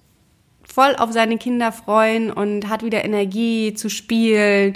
voll 0.62 0.94
auf 0.96 1.12
seine 1.12 1.38
Kinder 1.38 1.72
freuen 1.72 2.30
und 2.30 2.68
hat 2.68 2.84
wieder 2.84 3.04
Energie 3.04 3.74
zu 3.74 3.88
spielen, 3.88 4.74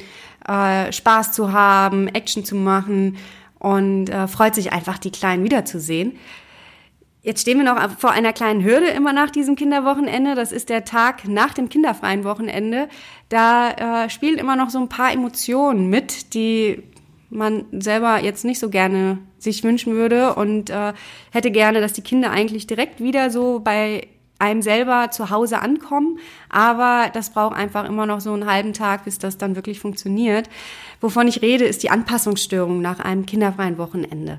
äh, 0.49 0.93
Spaß 0.93 1.33
zu 1.33 1.53
haben, 1.53 2.09
Action 2.09 2.45
zu 2.45 2.55
machen 2.55 3.17
und 3.59 4.09
äh, 4.09 4.29
freut 4.29 4.55
sich 4.55 4.73
einfach, 4.73 4.99
die 4.99 5.11
Kleinen 5.11 5.45
wiederzusehen. 5.45 6.19
Jetzt 7.23 7.41
stehen 7.41 7.59
wir 7.59 7.65
noch 7.65 7.99
vor 7.99 8.13
einer 8.13 8.33
kleinen 8.33 8.63
Hürde 8.63 8.87
immer 8.87 9.13
nach 9.13 9.31
diesem 9.31 9.57
Kinderwochenende. 9.57 10.37
Das 10.37 10.53
ist 10.53 10.69
der 10.69 10.85
Tag 10.85 11.27
nach 11.27 11.55
dem 11.55 11.69
kinderfreien 11.69 12.23
Wochenende. 12.23 12.89
Da 13.29 14.05
äh, 14.05 14.11
spielen 14.11 14.39
immer 14.39 14.55
noch 14.55 14.71
so 14.71 14.79
ein 14.79 14.89
paar 14.89 15.13
Emotionen 15.13 15.89
mit, 15.89 16.35
die 16.35 16.85
man 17.31 17.65
selber 17.73 18.23
jetzt 18.23 18.45
nicht 18.45 18.59
so 18.59 18.71
gerne 18.71 19.19
sich 19.39 19.65
wünschen 19.65 19.95
würde 19.95 20.35
und 20.35 20.71
äh, 20.71 20.93
hätte 21.33 21.51
gerne, 21.51 21.81
dass 21.81 21.93
die 21.93 22.03
Kinder 22.03 22.31
eigentlich 22.31 22.67
direkt 22.67 23.01
wieder 23.01 23.31
so 23.31 23.61
bei 23.61 24.09
einem 24.39 24.63
selber 24.63 25.11
zu 25.11 25.31
Hause 25.31 25.61
ankommen, 25.61 26.19
aber 26.51 27.11
das 27.13 27.31
braucht 27.31 27.57
einfach 27.57 27.89
immer 27.89 28.07
noch 28.07 28.21
so 28.21 28.33
einen 28.33 28.51
halben 28.51 28.75
Tag, 28.75 29.05
bis 29.05 29.19
das 29.19 29.39
dann 29.39 29.57
wirklich 29.57 29.81
funktioniert. 29.81 30.49
Wovon 31.01 31.27
ich 31.27 31.43
rede, 31.43 31.65
ist 31.65 31.83
die 31.83 31.91
Anpassungsstörung 31.91 32.83
nach 32.83 33.01
einem 33.01 33.25
kinderfreien 33.25 33.79
Wochenende. 33.79 34.39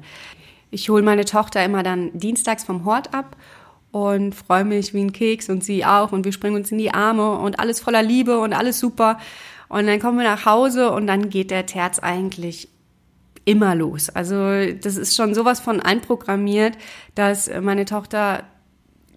Ich 0.69 0.89
hole 0.89 1.01
meine 1.01 1.25
Tochter 1.25 1.63
immer 1.65 1.81
dann 1.81 2.11
dienstags 2.13 2.63
vom 2.63 2.85
Hort 2.85 3.13
ab 3.13 3.37
und 3.91 4.35
freue 4.35 4.65
mich 4.65 4.93
wie 4.93 5.01
ein 5.01 5.13
Keks 5.13 5.49
und 5.49 5.63
sie 5.63 5.85
auch 5.85 6.11
und 6.11 6.25
wir 6.25 6.31
springen 6.31 6.57
uns 6.57 6.71
in 6.71 6.77
die 6.77 6.93
Arme 6.93 7.37
und 7.39 7.59
alles 7.59 7.79
voller 7.79 8.03
Liebe 8.03 8.39
und 8.39 8.53
alles 8.53 8.79
super. 8.79 9.17
Und 9.69 9.87
dann 9.87 9.99
kommen 9.99 10.17
wir 10.17 10.25
nach 10.25 10.45
Hause 10.45 10.91
und 10.91 11.07
dann 11.07 11.29
geht 11.29 11.51
der 11.51 11.65
Terz 11.65 11.99
eigentlich 11.99 12.69
immer 13.47 13.75
los. 13.75 14.09
Also 14.09 14.35
das 14.35 14.97
ist 14.97 15.15
schon 15.15 15.33
sowas 15.33 15.61
von 15.61 15.79
einprogrammiert, 15.79 16.77
dass 17.15 17.49
meine 17.61 17.85
Tochter 17.85 18.43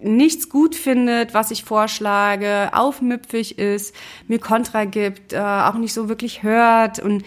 nichts 0.01 0.49
gut 0.49 0.73
findet, 0.73 1.33
was 1.33 1.51
ich 1.51 1.65
vorschlage, 1.65 2.69
aufmüpfig 2.73 3.59
ist, 3.59 3.93
mir 4.27 4.39
Kontra 4.39 4.85
gibt, 4.85 5.33
äh, 5.33 5.37
auch 5.37 5.75
nicht 5.75 5.93
so 5.93 6.09
wirklich 6.09 6.43
hört 6.43 6.99
und 6.99 7.23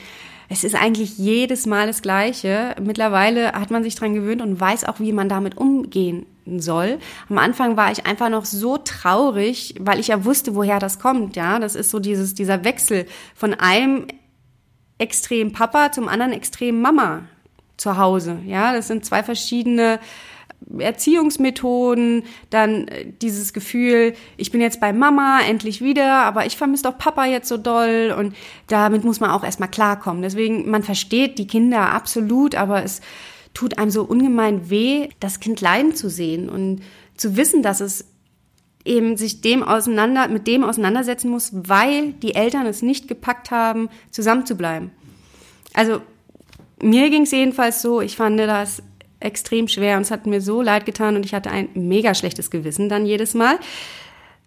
es 0.49 0.65
ist 0.65 0.75
eigentlich 0.75 1.19
jedes 1.19 1.67
Mal 1.67 1.87
das 1.87 2.03
Gleiche. 2.03 2.75
Mittlerweile 2.81 3.53
hat 3.53 3.71
man 3.71 3.83
sich 3.83 3.95
dran 3.95 4.15
gewöhnt 4.15 4.43
und 4.43 4.61
weiß 4.61 4.85
auch, 4.85 5.01
wie 5.01 5.13
man 5.13 5.29
damit 5.29 5.57
umgehen 5.57 6.27
soll. 6.59 6.99
Am 7.29 7.39
Anfang 7.39 7.77
war 7.77 7.91
ich 7.91 8.07
einfach 8.07 8.29
noch 8.29 8.45
so 8.45 8.77
traurig, 8.77 9.75
weil 9.81 9.99
ich 9.99 10.09
ja 10.09 10.25
wusste, 10.25 10.55
woher 10.55 10.79
das 10.79 10.99
kommt. 10.99 11.37
Ja, 11.37 11.59
das 11.59 11.75
ist 11.75 11.91
so 11.91 11.99
dieses 11.99 12.35
dieser 12.35 12.65
Wechsel 12.65 13.07
von 13.35 13.55
einem 13.55 14.07
extrem 14.99 15.53
Papa 15.53 15.93
zum 15.93 16.09
anderen 16.09 16.33
extrem 16.33 16.81
Mama 16.81 17.23
zu 17.77 17.97
Hause. 17.97 18.39
Ja, 18.47 18.73
das 18.73 18.89
sind 18.89 19.05
zwei 19.05 19.23
verschiedene 19.23 19.99
Erziehungsmethoden, 20.79 22.25
dann 22.51 22.89
äh, 22.89 23.07
dieses 23.21 23.53
Gefühl, 23.53 24.15
ich 24.37 24.51
bin 24.51 24.61
jetzt 24.61 24.81
bei 24.81 24.93
Mama 24.93 25.41
endlich 25.47 25.83
wieder, 25.83 26.23
aber 26.23 26.47
ich 26.47 26.57
vermisse 26.57 26.85
doch 26.85 26.99
Papa 26.99 27.27
jetzt 27.27 27.49
so 27.49 27.57
doll 27.57 28.15
und 28.19 28.35
damit 28.69 29.05
muss 29.05 29.21
man 29.21 29.31
auch 29.31 29.45
erstmal 29.45 29.71
klarkommen. 29.71 30.23
Deswegen, 30.23 30.71
man 30.71 30.83
versteht 30.83 31.39
die 31.39 31.47
Kinder 31.47 31.93
absolut, 31.93 32.55
aber 32.55 32.83
es 32.83 33.01
tut 33.53 33.79
einem 33.79 33.91
so 33.91 34.05
ungemein 34.05 34.71
weh, 34.71 35.09
das 35.21 35.41
Kind 35.41 35.61
leiden 35.61 35.95
zu 35.95 36.09
sehen 36.09 36.49
und 36.49 36.81
zu 37.17 37.37
wissen, 37.37 37.63
dass 37.63 37.81
es 37.81 38.07
eben 38.85 39.17
sich 39.17 39.41
dem 39.41 39.63
auseinander, 39.63 40.29
mit 40.29 40.47
dem 40.47 40.65
auseinandersetzen 40.65 41.31
muss, 41.31 41.51
weil 41.53 42.13
die 42.13 42.35
Eltern 42.35 42.67
es 42.67 42.83
nicht 42.83 43.09
gepackt 43.09 43.51
haben, 43.51 43.89
zusammenzubleiben. 44.11 44.91
Also 45.73 46.01
mir 46.83 47.11
ging 47.11 47.23
es 47.23 47.31
jedenfalls 47.31 47.81
so, 47.83 48.01
ich 48.01 48.17
fand 48.17 48.39
das 48.39 48.83
extrem 49.21 49.69
schwer 49.69 49.97
und 49.97 50.03
es 50.03 50.11
hat 50.11 50.27
mir 50.27 50.41
so 50.41 50.61
leid 50.61 50.85
getan 50.85 51.17
und 51.17 51.25
ich 51.25 51.35
hatte 51.35 51.51
ein 51.51 51.69
mega 51.75 52.15
schlechtes 52.15 52.51
Gewissen 52.51 52.89
dann 52.89 53.07
jedes 53.07 53.35
Mal. 53.35 53.59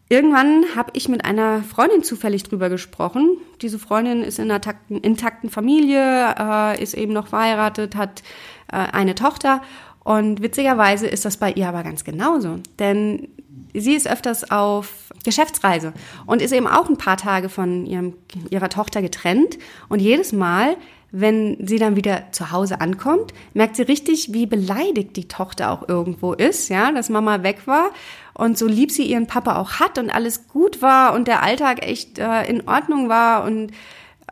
Irgendwann 0.09 0.63
habe 0.75 0.91
ich 0.93 1.09
mit 1.09 1.25
einer 1.25 1.63
Freundin 1.63 2.01
zufällig 2.01 2.43
drüber 2.43 2.69
gesprochen. 2.69 3.37
Diese 3.61 3.77
Freundin 3.77 4.23
ist 4.23 4.39
in 4.39 4.45
einer 4.45 4.61
takten, 4.61 4.99
intakten 4.99 5.49
Familie, 5.49 6.33
äh, 6.39 6.81
ist 6.81 6.93
eben 6.93 7.11
noch 7.11 7.27
verheiratet, 7.27 7.95
hat 7.95 8.23
äh, 8.71 8.77
eine 8.77 9.15
Tochter 9.15 9.61
und 10.07 10.41
witzigerweise 10.41 11.05
ist 11.05 11.25
das 11.25 11.35
bei 11.35 11.51
ihr 11.51 11.67
aber 11.67 11.83
ganz 11.83 12.05
genauso. 12.05 12.59
Denn 12.79 13.27
sie 13.73 13.93
ist 13.93 14.09
öfters 14.09 14.49
auf 14.49 15.11
Geschäftsreise 15.25 15.91
und 16.25 16.41
ist 16.41 16.53
eben 16.53 16.65
auch 16.65 16.87
ein 16.87 16.95
paar 16.95 17.17
Tage 17.17 17.49
von 17.49 17.85
ihrem, 17.85 18.13
ihrer 18.49 18.69
Tochter 18.69 19.01
getrennt. 19.01 19.57
Und 19.89 19.99
jedes 19.99 20.31
Mal, 20.31 20.77
wenn 21.11 21.57
sie 21.67 21.77
dann 21.77 21.97
wieder 21.97 22.31
zu 22.31 22.51
Hause 22.53 22.79
ankommt, 22.79 23.33
merkt 23.53 23.75
sie 23.75 23.81
richtig, 23.81 24.31
wie 24.31 24.45
beleidigt 24.45 25.17
die 25.17 25.27
Tochter 25.27 25.71
auch 25.71 25.89
irgendwo 25.89 26.31
ist, 26.31 26.69
ja, 26.69 26.89
dass 26.93 27.09
Mama 27.09 27.43
weg 27.43 27.67
war 27.67 27.89
und 28.33 28.57
so 28.57 28.65
lieb 28.65 28.93
sie 28.93 29.03
ihren 29.03 29.27
Papa 29.27 29.57
auch 29.57 29.81
hat 29.81 29.97
und 29.97 30.09
alles 30.09 30.47
gut 30.47 30.81
war 30.81 31.13
und 31.15 31.27
der 31.27 31.43
Alltag 31.43 31.85
echt 31.85 32.17
äh, 32.17 32.45
in 32.45 32.65
Ordnung 32.65 33.09
war 33.09 33.43
und 33.43 33.73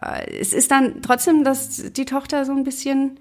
äh, 0.01 0.39
es 0.39 0.53
ist 0.53 0.72
dann 0.72 1.01
trotzdem, 1.01 1.44
dass 1.44 1.91
die 1.91 2.05
Tochter 2.05 2.46
so 2.46 2.53
ein 2.53 2.63
bisschen 2.63 3.20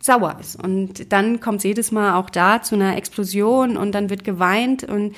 sauer 0.00 0.36
ist. 0.40 0.56
Und 0.56 1.12
dann 1.12 1.40
kommt 1.40 1.58
es 1.58 1.64
jedes 1.64 1.92
Mal 1.92 2.14
auch 2.14 2.30
da 2.30 2.62
zu 2.62 2.74
einer 2.74 2.96
Explosion 2.96 3.76
und 3.76 3.92
dann 3.92 4.10
wird 4.10 4.24
geweint 4.24 4.84
und 4.84 5.14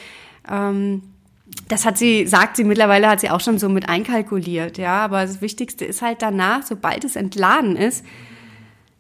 ähm, 0.50 1.02
das 1.68 1.84
hat 1.84 1.98
sie, 1.98 2.26
sagt 2.26 2.56
sie 2.56 2.64
mittlerweile, 2.64 3.08
hat 3.08 3.20
sie 3.20 3.30
auch 3.30 3.40
schon 3.40 3.58
so 3.58 3.68
mit 3.68 3.88
einkalkuliert, 3.88 4.78
ja. 4.78 5.04
Aber 5.04 5.22
das 5.22 5.40
Wichtigste 5.40 5.84
ist 5.84 6.02
halt 6.02 6.22
danach, 6.22 6.62
sobald 6.62 7.04
es 7.04 7.16
entladen 7.16 7.76
ist, 7.76 8.04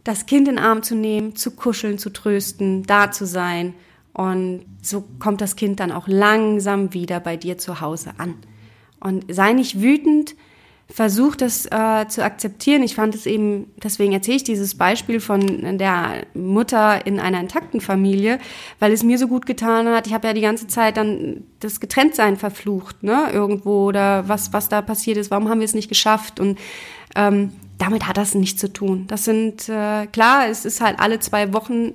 das 0.04 0.26
Kind 0.26 0.48
in 0.48 0.56
den 0.56 0.64
Arm 0.64 0.82
zu 0.82 0.94
nehmen, 0.94 1.36
zu 1.36 1.52
kuscheln, 1.52 1.98
zu 1.98 2.10
trösten, 2.10 2.82
da 2.84 3.10
zu 3.10 3.26
sein. 3.26 3.74
Und 4.12 4.66
so 4.82 5.04
kommt 5.18 5.40
das 5.40 5.56
Kind 5.56 5.80
dann 5.80 5.92
auch 5.92 6.08
langsam 6.08 6.92
wieder 6.92 7.20
bei 7.20 7.36
dir 7.36 7.56
zu 7.56 7.80
Hause 7.80 8.12
an. 8.18 8.34
Und 9.00 9.32
sei 9.32 9.52
nicht 9.52 9.80
wütend, 9.80 10.34
versucht 10.88 11.40
das 11.40 11.66
äh, 11.66 12.06
zu 12.08 12.22
akzeptieren. 12.22 12.82
Ich 12.82 12.94
fand 12.94 13.14
es 13.14 13.24
eben, 13.26 13.70
deswegen 13.82 14.12
erzähle 14.12 14.36
ich 14.36 14.44
dieses 14.44 14.76
Beispiel 14.76 15.20
von 15.20 15.78
der 15.78 16.26
Mutter 16.34 17.06
in 17.06 17.18
einer 17.18 17.40
intakten 17.40 17.80
Familie, 17.80 18.38
weil 18.78 18.92
es 18.92 19.02
mir 19.02 19.16
so 19.18 19.26
gut 19.26 19.46
getan 19.46 19.88
hat. 19.88 20.06
Ich 20.06 20.12
habe 20.12 20.26
ja 20.26 20.34
die 20.34 20.42
ganze 20.42 20.66
Zeit 20.66 20.98
dann 20.98 21.44
das 21.60 21.80
Getrenntsein 21.80 22.36
verflucht, 22.36 23.02
ne, 23.02 23.30
irgendwo 23.32 23.86
oder 23.86 24.28
was 24.28 24.52
was 24.52 24.68
da 24.68 24.82
passiert 24.82 25.16
ist. 25.16 25.30
Warum 25.30 25.48
haben 25.48 25.60
wir 25.60 25.64
es 25.64 25.74
nicht 25.74 25.88
geschafft? 25.88 26.40
Und 26.40 26.58
ähm, 27.16 27.52
damit 27.78 28.06
hat 28.06 28.16
das 28.16 28.34
nichts 28.34 28.60
zu 28.60 28.72
tun. 28.72 29.06
Das 29.08 29.24
sind 29.24 29.68
äh, 29.68 30.06
klar, 30.06 30.48
es 30.48 30.64
ist 30.64 30.80
halt 30.80 31.00
alle 31.00 31.20
zwei 31.20 31.52
Wochen 31.52 31.94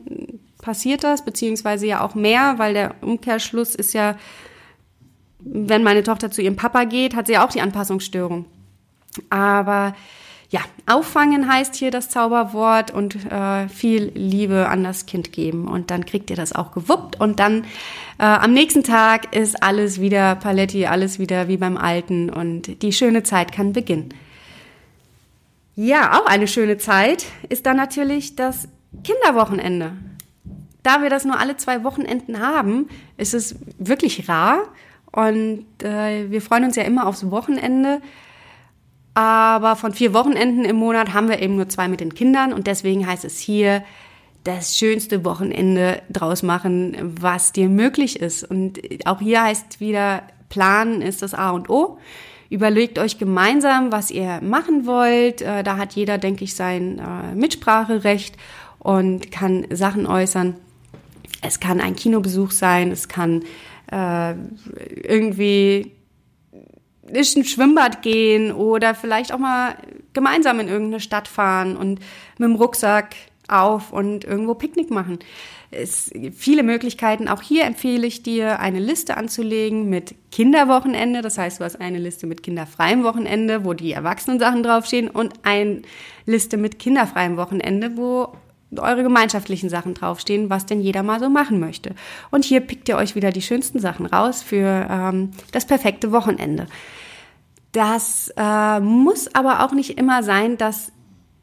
passiert 0.61 1.03
das, 1.03 1.23
beziehungsweise 1.23 1.85
ja 1.85 2.01
auch 2.01 2.15
mehr, 2.15 2.55
weil 2.57 2.73
der 2.73 2.95
Umkehrschluss 3.01 3.75
ist 3.75 3.93
ja, 3.93 4.17
wenn 5.39 5.83
meine 5.83 6.03
Tochter 6.03 6.31
zu 6.31 6.41
ihrem 6.41 6.55
Papa 6.55 6.83
geht, 6.83 7.15
hat 7.15 7.27
sie 7.27 7.33
ja 7.33 7.45
auch 7.45 7.51
die 7.51 7.61
Anpassungsstörung. 7.61 8.45
Aber 9.29 9.95
ja, 10.49 10.61
auffangen 10.85 11.51
heißt 11.51 11.75
hier 11.75 11.91
das 11.91 12.09
Zauberwort 12.09 12.91
und 12.91 13.15
äh, 13.29 13.67
viel 13.67 14.11
Liebe 14.15 14.69
an 14.69 14.83
das 14.83 15.05
Kind 15.05 15.33
geben. 15.33 15.67
Und 15.67 15.91
dann 15.91 16.05
kriegt 16.05 16.29
ihr 16.29 16.37
das 16.37 16.53
auch 16.53 16.71
gewuppt. 16.71 17.19
Und 17.19 17.39
dann 17.39 17.65
äh, 18.17 18.23
am 18.23 18.53
nächsten 18.53 18.83
Tag 18.83 19.35
ist 19.35 19.61
alles 19.61 19.99
wieder 19.99 20.35
Paletti, 20.35 20.85
alles 20.85 21.19
wieder 21.19 21.49
wie 21.49 21.57
beim 21.57 21.75
Alten. 21.75 22.29
Und 22.29 22.81
die 22.81 22.93
schöne 22.93 23.23
Zeit 23.23 23.51
kann 23.51 23.73
beginnen. 23.73 24.13
Ja, 25.75 26.17
auch 26.19 26.25
eine 26.25 26.47
schöne 26.47 26.77
Zeit 26.77 27.25
ist 27.49 27.65
dann 27.65 27.77
natürlich 27.77 28.35
das 28.35 28.69
Kinderwochenende. 29.03 29.93
Da 30.81 31.01
wir 31.01 31.09
das 31.09 31.25
nur 31.25 31.37
alle 31.37 31.57
zwei 31.57 31.83
Wochenenden 31.83 32.39
haben, 32.39 32.87
ist 33.17 33.33
es 33.33 33.57
wirklich 33.77 34.29
rar 34.29 34.63
Und 35.11 35.65
äh, 35.83 36.31
wir 36.31 36.41
freuen 36.41 36.63
uns 36.63 36.77
ja 36.77 36.83
immer 36.83 37.05
aufs 37.05 37.29
Wochenende. 37.29 38.01
Aber 39.17 39.75
von 39.75 39.93
vier 39.93 40.13
Wochenenden 40.13 40.63
im 40.63 40.75
Monat 40.75 41.11
haben 41.11 41.27
wir 41.27 41.41
eben 41.41 41.55
nur 41.55 41.67
zwei 41.67 41.87
mit 41.87 42.01
den 42.01 42.13
Kindern. 42.13 42.53
Und 42.53 42.67
deswegen 42.67 43.07
heißt 43.07 43.25
es 43.25 43.39
hier, 43.39 43.83
das 44.43 44.77
schönste 44.77 45.25
Wochenende 45.25 46.03
draus 46.11 46.43
machen, 46.43 46.95
was 47.01 47.51
dir 47.51 47.67
möglich 47.67 48.19
ist. 48.19 48.43
Und 48.43 48.79
auch 49.05 49.19
hier 49.19 49.41
heißt 49.41 49.79
wieder, 49.79 50.21
planen 50.49 51.01
ist 51.01 51.23
das 51.23 51.33
A 51.33 51.49
und 51.49 51.67
O. 51.67 51.97
Überlegt 52.51 52.99
euch 52.99 53.17
gemeinsam, 53.17 53.91
was 53.91 54.11
ihr 54.11 54.39
machen 54.43 54.85
wollt. 54.85 55.41
Äh, 55.41 55.63
da 55.63 55.77
hat 55.77 55.93
jeder, 55.93 56.19
denke 56.19 56.43
ich, 56.43 56.53
sein 56.53 56.99
äh, 56.99 57.33
Mitspracherecht 57.33 58.37
und 58.77 59.31
kann 59.31 59.65
Sachen 59.71 60.05
äußern. 60.05 60.57
Es 61.41 61.59
kann 61.59 61.81
ein 61.81 61.95
Kinobesuch 61.95 62.51
sein, 62.51 62.91
es 62.91 63.07
kann 63.07 63.41
äh, 63.91 64.35
irgendwie 64.95 65.96
ist 67.11 67.37
ein 67.37 67.45
Schwimmbad 67.45 68.01
gehen 68.01 68.51
oder 68.51 68.95
vielleicht 68.95 69.33
auch 69.33 69.39
mal 69.39 69.75
gemeinsam 70.13 70.59
in 70.59 70.67
irgendeine 70.67 70.99
Stadt 70.99 71.27
fahren 71.27 71.77
und 71.77 71.99
mit 72.37 72.49
dem 72.49 72.55
Rucksack 72.55 73.15
auf 73.47 73.93
und 73.93 74.25
irgendwo 74.25 74.53
Picknick 74.53 74.91
machen. 74.91 75.19
Es 75.69 76.09
gibt 76.13 76.37
viele 76.37 76.63
Möglichkeiten. 76.63 77.27
Auch 77.27 77.41
hier 77.41 77.65
empfehle 77.65 78.07
ich 78.07 78.23
dir, 78.23 78.59
eine 78.59 78.79
Liste 78.79 79.17
anzulegen 79.17 79.89
mit 79.89 80.15
Kinderwochenende. 80.31 81.21
Das 81.21 81.37
heißt, 81.37 81.59
du 81.59 81.65
hast 81.65 81.79
eine 81.81 81.99
Liste 81.99 82.25
mit 82.25 82.41
kinderfreiem 82.41 83.03
Wochenende, 83.03 83.65
wo 83.65 83.73
die 83.73 83.91
Erwachsenen-Sachen 83.91 84.63
draufstehen 84.63 85.09
und 85.09 85.33
eine 85.43 85.81
Liste 86.25 86.57
mit 86.57 86.79
kinderfreiem 86.79 87.35
Wochenende, 87.35 87.97
wo 87.97 88.33
eure 88.75 89.03
gemeinschaftlichen 89.03 89.69
Sachen 89.69 89.93
draufstehen, 89.93 90.49
was 90.49 90.65
denn 90.65 90.81
jeder 90.81 91.03
mal 91.03 91.19
so 91.19 91.29
machen 91.29 91.59
möchte. 91.59 91.95
Und 92.31 92.45
hier 92.45 92.61
pickt 92.61 92.89
ihr 92.89 92.97
euch 92.97 93.15
wieder 93.15 93.31
die 93.31 93.41
schönsten 93.41 93.79
Sachen 93.79 94.05
raus 94.05 94.43
für 94.43 94.87
ähm, 94.89 95.31
das 95.51 95.65
perfekte 95.65 96.11
Wochenende. 96.11 96.67
Das 97.77 98.33
äh, 98.35 98.79
muss 98.79 99.35
aber 99.35 99.63
auch 99.63 99.71
nicht 99.71 99.99
immer 99.99 100.23
sein, 100.23 100.57
dass 100.57 100.91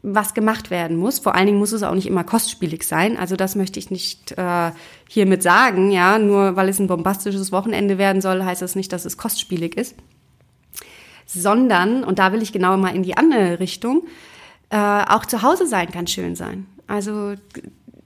was 0.03 0.35
gemacht 0.35 0.69
werden 0.69 0.97
muss. 0.97 1.21
Vor 1.21 1.37
allen 1.37 1.47
Dingen 1.47 1.61
muss 1.61 1.71
es 1.71 1.85
auch 1.85 1.95
nicht 1.95 2.09
immer 2.09 2.25
kostspielig 2.25 2.83
sein. 2.83 3.17
Also 3.17 3.37
das 3.37 3.55
möchte 3.55 3.79
ich 3.79 3.93
nicht 3.93 4.33
äh, 4.33 4.73
hiermit 5.09 5.45
sagen. 5.45 5.93
Ja, 5.93 6.19
nur 6.19 6.57
weil 6.57 6.69
es 6.69 6.81
ein 6.81 6.89
bombastisches 6.89 7.53
Wochenende 7.53 7.99
werden 7.99 8.21
soll, 8.21 8.45
heißt 8.45 8.63
das 8.63 8.75
nicht, 8.75 8.93
dass 8.93 9.05
es 9.05 9.17
kostspielig 9.17 9.77
ist. 9.77 9.95
Sondern, 11.25 12.03
und 12.03 12.19
da 12.19 12.33
will 12.33 12.43
ich 12.43 12.53
genau 12.53 12.77
mal 12.79 12.97
in 12.97 13.05
die 13.05 13.17
andere 13.17 13.61
Richtung, 13.61 14.03
äh, 14.71 14.77
auch 14.77 15.27
zu 15.27 15.43
Hause 15.43 15.69
sein 15.69 15.93
kann 15.93 16.09
schön 16.09 16.35
sein. 16.35 16.67
Also 16.89 17.35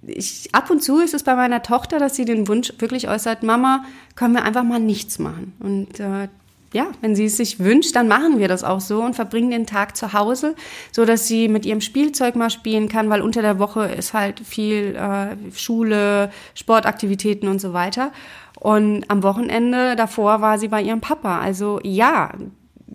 ich, 0.06 0.50
ab 0.52 0.68
und 0.68 0.82
zu 0.82 1.00
ist 1.00 1.14
es 1.14 1.22
bei 1.22 1.34
meiner 1.34 1.62
Tochter, 1.62 1.98
dass 1.98 2.14
sie 2.14 2.26
den 2.26 2.46
Wunsch 2.46 2.74
wirklich 2.78 3.08
äußert, 3.08 3.42
Mama, 3.42 3.86
können 4.16 4.34
wir 4.34 4.44
einfach 4.44 4.64
mal 4.64 4.80
nichts 4.80 5.18
machen. 5.18 5.54
Und 5.60 5.98
äh, 5.98 6.28
ja, 6.72 6.88
wenn 7.00 7.16
sie 7.16 7.24
es 7.24 7.36
sich 7.36 7.60
wünscht, 7.60 7.96
dann 7.96 8.08
machen 8.08 8.38
wir 8.38 8.48
das 8.48 8.62
auch 8.62 8.80
so 8.80 9.02
und 9.02 9.14
verbringen 9.14 9.50
den 9.50 9.66
Tag 9.66 9.96
zu 9.96 10.12
Hause, 10.12 10.54
so 10.92 11.04
dass 11.04 11.26
sie 11.26 11.48
mit 11.48 11.64
ihrem 11.64 11.80
Spielzeug 11.80 12.36
mal 12.36 12.50
spielen 12.50 12.88
kann, 12.88 13.08
weil 13.08 13.22
unter 13.22 13.40
der 13.40 13.58
Woche 13.58 13.86
ist 13.86 14.12
halt 14.12 14.40
viel 14.40 14.94
äh, 14.94 15.36
Schule, 15.56 16.30
Sportaktivitäten 16.54 17.48
und 17.48 17.60
so 17.60 17.72
weiter. 17.72 18.12
Und 18.60 19.04
am 19.08 19.22
Wochenende 19.22 19.96
davor 19.96 20.40
war 20.40 20.58
sie 20.58 20.68
bei 20.68 20.82
ihrem 20.82 21.00
Papa. 21.00 21.40
Also 21.40 21.80
ja, 21.82 22.32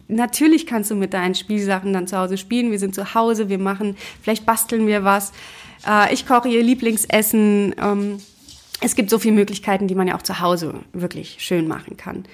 natürlich 0.07 0.67
kannst 0.67 0.91
du 0.91 0.95
mit 0.95 1.13
deinen 1.13 1.33
Spielsachen 1.33 1.93
dann 1.93 2.05
zu 2.05 2.17
Hause 2.17 2.37
spielen. 2.37 2.69
Wir 2.69 2.79
sind 2.79 2.93
zu 2.93 3.15
Hause, 3.15 3.49
wir 3.49 3.59
machen, 3.59 3.95
vielleicht 4.21 4.45
basteln 4.45 4.85
wir 4.85 5.03
was. 5.03 5.31
Äh, 5.87 6.13
ich 6.13 6.27
koche 6.27 6.49
ihr 6.49 6.61
Lieblingsessen. 6.61 7.73
Ähm, 7.81 8.19
es 8.81 8.95
gibt 8.95 9.09
so 9.09 9.17
viele 9.17 9.35
Möglichkeiten, 9.35 9.87
die 9.87 9.95
man 9.95 10.07
ja 10.07 10.15
auch 10.15 10.21
zu 10.21 10.41
Hause 10.41 10.75
wirklich 10.91 11.37
schön 11.39 11.67
machen 11.67 11.95
kann. 11.95 12.25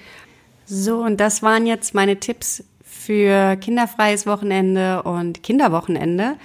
So, 0.72 0.98
und 0.98 1.18
das 1.18 1.42
waren 1.42 1.66
jetzt 1.66 1.94
meine 1.94 2.20
Tipps 2.20 2.62
für 2.84 3.56
kinderfreies 3.56 4.24
Wochenende 4.24 5.02
und 5.02 5.42
Kinderwochenende. 5.42 6.36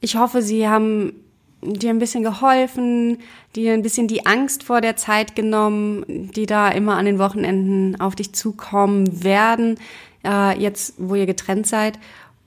Ich 0.00 0.16
hoffe, 0.16 0.40
Sie 0.40 0.66
haben 0.66 1.12
dir 1.60 1.90
ein 1.90 1.98
bisschen 1.98 2.22
geholfen, 2.22 3.18
dir 3.54 3.74
ein 3.74 3.82
bisschen 3.82 4.08
die 4.08 4.24
Angst 4.24 4.62
vor 4.62 4.80
der 4.80 4.96
Zeit 4.96 5.36
genommen, 5.36 6.30
die 6.34 6.46
da 6.46 6.70
immer 6.70 6.96
an 6.96 7.04
den 7.04 7.18
Wochenenden 7.18 8.00
auf 8.00 8.14
dich 8.14 8.32
zukommen 8.32 9.22
werden, 9.22 9.78
äh, 10.24 10.58
jetzt 10.58 10.94
wo 10.96 11.14
ihr 11.14 11.26
getrennt 11.26 11.66
seid. 11.66 11.98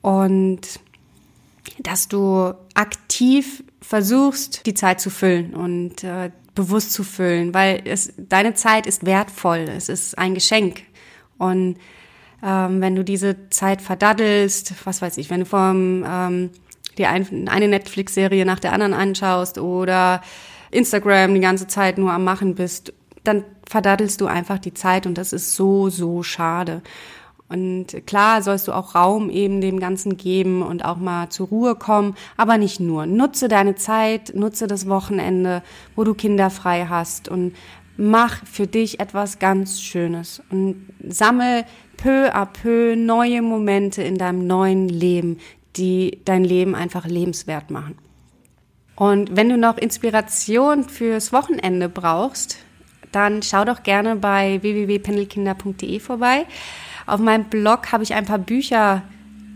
Und 0.02 0.62
dass 1.78 2.08
du 2.08 2.56
aktiv 2.74 3.64
versuchst, 3.82 4.66
die 4.66 4.74
Zeit 4.74 5.00
zu 5.00 5.12
füllen 5.12 5.54
und 5.54 6.04
äh, 6.04 6.32
bewusst 6.56 6.92
zu 6.92 7.04
füllen, 7.04 7.54
weil 7.54 7.84
es, 7.86 8.14
deine 8.18 8.56
Zeit 8.56 8.88
ist 8.88 9.06
wertvoll, 9.06 9.68
es 9.70 9.90
ist 9.90 10.18
ein 10.18 10.34
Geschenk. 10.34 10.82
Und 11.38 11.78
ähm, 12.44 12.82
wenn 12.82 12.96
du 12.96 13.04
diese 13.04 13.50
Zeit 13.50 13.82
verdaddelst, 13.82 14.74
was 14.86 15.02
weiß 15.02 15.18
ich, 15.18 15.30
wenn 15.30 15.42
du 15.42 15.46
vom 15.46 16.04
ähm, 16.08 16.50
dir 16.98 17.10
ein, 17.10 17.48
eine 17.48 17.68
Netflix-Serie 17.68 18.46
nach 18.46 18.60
der 18.60 18.74
anderen 18.74 18.94
anschaust 18.94 19.58
oder 19.58 20.22
Instagram 20.72 21.34
die 21.34 21.40
ganze 21.40 21.68
Zeit 21.68 21.98
nur 21.98 22.12
am 22.12 22.24
Machen 22.24 22.56
bist, 22.56 22.94
dann 23.24 23.44
verdaddelst 23.68 24.22
du 24.22 24.28
einfach 24.28 24.60
die 24.60 24.74
Zeit 24.74 25.06
und 25.06 25.18
das 25.18 25.34
ist 25.34 25.56
so, 25.56 25.90
so 25.90 26.24
schade. 26.24 26.82
Und 27.50 28.06
klar 28.06 28.42
sollst 28.42 28.68
du 28.68 28.74
auch 28.74 28.94
Raum 28.94 29.30
eben 29.30 29.62
dem 29.62 29.80
Ganzen 29.80 30.18
geben 30.18 30.62
und 30.62 30.84
auch 30.84 30.98
mal 30.98 31.30
zur 31.30 31.48
Ruhe 31.48 31.76
kommen, 31.76 32.16
aber 32.36 32.58
nicht 32.58 32.82
nur. 32.82 33.06
Nutze 33.06 33.48
deine 33.48 33.76
Zeit, 33.76 34.34
nutze 34.36 34.68
das 34.68 34.90
Wochenende, 34.90 35.64
wo 35.96 36.04
du 36.04 36.14
Kinder 36.14 36.50
frei 36.50 36.88
hast 36.90 37.30
und 37.30 37.54
mach 37.98 38.46
für 38.46 38.68
dich 38.68 39.00
etwas 39.00 39.40
ganz 39.40 39.82
Schönes 39.82 40.42
und 40.50 40.88
sammel 41.08 41.66
peu 41.98 42.34
à 42.34 42.46
peu 42.46 42.96
neue 42.96 43.42
Momente 43.42 44.04
in 44.04 44.18
deinem 44.18 44.46
neuen 44.46 44.88
Leben, 44.88 45.40
die 45.76 46.20
dein 46.26 46.44
Leben 46.44 46.76
einfach 46.76 47.06
lebenswert 47.06 47.72
machen. 47.72 47.98
Und 48.96 49.36
wenn 49.36 49.50
du 49.50 49.58
noch 49.58 49.78
Inspiration 49.78 50.84
fürs 50.84 51.32
Wochenende 51.32 51.90
brauchst, 51.90 52.58
dann 53.12 53.42
schau 53.44 53.64
doch 53.64 53.84
gerne 53.84 54.16
bei 54.16 54.62
www.pendelkinder.de 54.62 56.00
vorbei. 56.00 56.46
Auf 57.06 57.20
meinem 57.20 57.46
Blog 57.46 57.92
habe 57.92 58.04
ich 58.04 58.14
ein 58.14 58.26
paar 58.26 58.40
Bücher 58.40 59.04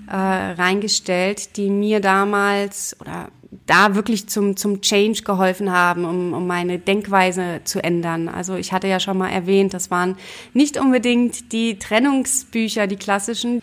äh, 0.07 0.15
reingestellt, 0.15 1.57
die 1.57 1.69
mir 1.69 1.99
damals 1.99 2.95
oder 3.01 3.29
da 3.65 3.95
wirklich 3.95 4.27
zum, 4.27 4.55
zum 4.55 4.81
Change 4.81 5.23
geholfen 5.23 5.71
haben, 5.71 6.05
um, 6.05 6.33
um 6.33 6.47
meine 6.47 6.79
Denkweise 6.79 7.61
zu 7.65 7.83
ändern. 7.83 8.29
Also 8.29 8.55
ich 8.55 8.71
hatte 8.71 8.87
ja 8.87 8.99
schon 8.99 9.17
mal 9.17 9.29
erwähnt, 9.29 9.73
das 9.73 9.91
waren 9.91 10.15
nicht 10.53 10.79
unbedingt 10.79 11.51
die 11.51 11.77
Trennungsbücher, 11.77 12.87
die 12.87 12.95
klassischen, 12.95 13.61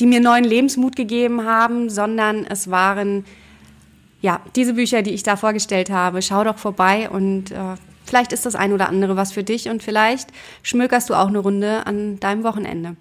die 0.00 0.06
mir 0.06 0.20
neuen 0.20 0.44
Lebensmut 0.44 0.96
gegeben 0.96 1.44
haben, 1.44 1.88
sondern 1.88 2.44
es 2.46 2.70
waren 2.70 3.24
ja 4.20 4.40
diese 4.56 4.74
Bücher, 4.74 5.02
die 5.02 5.12
ich 5.12 5.22
da 5.22 5.36
vorgestellt 5.36 5.90
habe. 5.90 6.20
Schau 6.20 6.42
doch 6.42 6.58
vorbei 6.58 7.08
und 7.08 7.52
äh, 7.52 7.74
vielleicht 8.04 8.32
ist 8.32 8.44
das 8.44 8.56
ein 8.56 8.72
oder 8.72 8.88
andere 8.88 9.16
was 9.16 9.32
für 9.32 9.44
dich 9.44 9.68
und 9.68 9.84
vielleicht 9.84 10.30
schmökerst 10.64 11.10
du 11.10 11.14
auch 11.14 11.28
eine 11.28 11.38
Runde 11.38 11.86
an 11.86 12.18
deinem 12.18 12.42
Wochenende. 12.42 12.96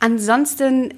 Ansonsten 0.00 0.94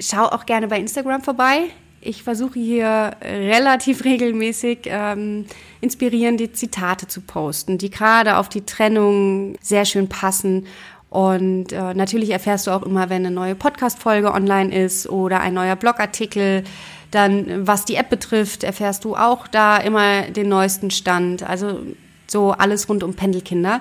schau 0.00 0.24
auch 0.24 0.46
gerne 0.46 0.66
bei 0.66 0.80
Instagram 0.80 1.22
vorbei. 1.22 1.70
Ich 2.06 2.22
versuche 2.22 2.58
hier 2.58 3.12
relativ 3.22 4.04
regelmäßig 4.04 4.80
ähm, 4.84 5.46
inspirierende 5.80 6.52
Zitate 6.52 7.08
zu 7.08 7.22
posten, 7.22 7.78
die 7.78 7.88
gerade 7.88 8.36
auf 8.36 8.50
die 8.50 8.66
Trennung 8.66 9.56
sehr 9.62 9.86
schön 9.86 10.10
passen. 10.10 10.66
Und 11.08 11.72
äh, 11.72 11.94
natürlich 11.94 12.30
erfährst 12.30 12.66
du 12.66 12.72
auch 12.72 12.82
immer, 12.82 13.08
wenn 13.08 13.24
eine 13.24 13.34
neue 13.34 13.54
Podcast-Folge 13.54 14.34
online 14.34 14.74
ist 14.74 15.08
oder 15.08 15.40
ein 15.40 15.54
neuer 15.54 15.76
Blogartikel. 15.76 16.64
Dann, 17.10 17.66
was 17.66 17.86
die 17.86 17.94
App 17.94 18.10
betrifft, 18.10 18.64
erfährst 18.64 19.04
du 19.04 19.16
auch 19.16 19.48
da 19.48 19.78
immer 19.78 20.22
den 20.22 20.50
neuesten 20.50 20.90
Stand. 20.90 21.42
Also 21.42 21.80
so 22.26 22.52
alles 22.52 22.86
rund 22.88 23.02
um 23.02 23.14
Pendelkinder. 23.14 23.80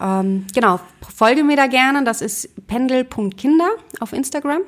Ähm, 0.00 0.46
genau, 0.54 0.80
folge 1.14 1.44
mir 1.44 1.56
da 1.56 1.66
gerne. 1.66 2.04
Das 2.04 2.22
ist 2.22 2.66
pendel.kinder 2.66 3.68
auf 4.00 4.14
Instagram. 4.14 4.62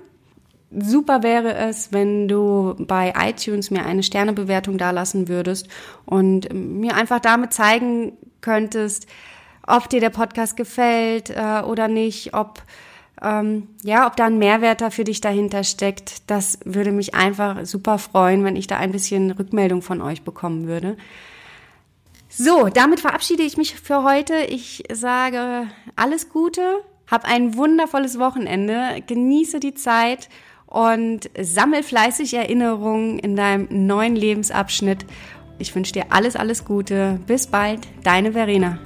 Super 0.70 1.22
wäre 1.22 1.54
es, 1.54 1.92
wenn 1.92 2.26
du 2.28 2.74
bei 2.78 3.14
iTunes 3.16 3.70
mir 3.70 3.84
eine 3.86 4.02
Sternebewertung 4.02 4.78
dalassen 4.78 5.28
würdest 5.28 5.68
und 6.04 6.52
mir 6.52 6.96
einfach 6.96 7.20
damit 7.20 7.52
zeigen 7.52 8.12
könntest, 8.40 9.06
ob 9.66 9.88
dir 9.88 10.00
der 10.00 10.10
Podcast 10.10 10.56
gefällt 10.56 11.30
äh, 11.30 11.62
oder 11.64 11.88
nicht, 11.88 12.34
ob 12.34 12.62
ähm, 13.22 13.68
ja, 13.82 14.06
ob 14.06 14.16
da 14.16 14.26
ein 14.26 14.38
Mehrwert 14.38 14.80
da 14.80 14.90
für 14.90 15.04
dich 15.04 15.20
dahinter 15.20 15.64
steckt. 15.64 16.30
Das 16.30 16.58
würde 16.64 16.92
mich 16.92 17.14
einfach 17.14 17.64
super 17.64 17.98
freuen, 17.98 18.44
wenn 18.44 18.56
ich 18.56 18.66
da 18.66 18.76
ein 18.76 18.92
bisschen 18.92 19.30
Rückmeldung 19.30 19.82
von 19.82 20.02
euch 20.02 20.22
bekommen 20.22 20.66
würde. 20.66 20.96
So, 22.28 22.68
damit 22.68 23.00
verabschiede 23.00 23.42
ich 23.42 23.56
mich 23.56 23.74
für 23.76 24.02
heute. 24.02 24.34
Ich 24.48 24.84
sage 24.92 25.68
alles 25.94 26.28
Gute, 26.28 26.82
hab 27.10 27.24
ein 27.24 27.56
wundervolles 27.56 28.18
Wochenende, 28.18 29.02
genieße 29.06 29.60
die 29.60 29.74
Zeit 29.74 30.28
und 30.76 31.30
sammel 31.40 31.82
fleißig 31.82 32.34
Erinnerungen 32.34 33.18
in 33.18 33.34
deinem 33.34 33.66
neuen 33.70 34.14
Lebensabschnitt. 34.14 35.06
Ich 35.58 35.74
wünsche 35.74 35.94
dir 35.94 36.04
alles, 36.10 36.36
alles 36.36 36.66
Gute. 36.66 37.18
Bis 37.26 37.46
bald, 37.46 37.80
deine 38.04 38.32
Verena. 38.32 38.78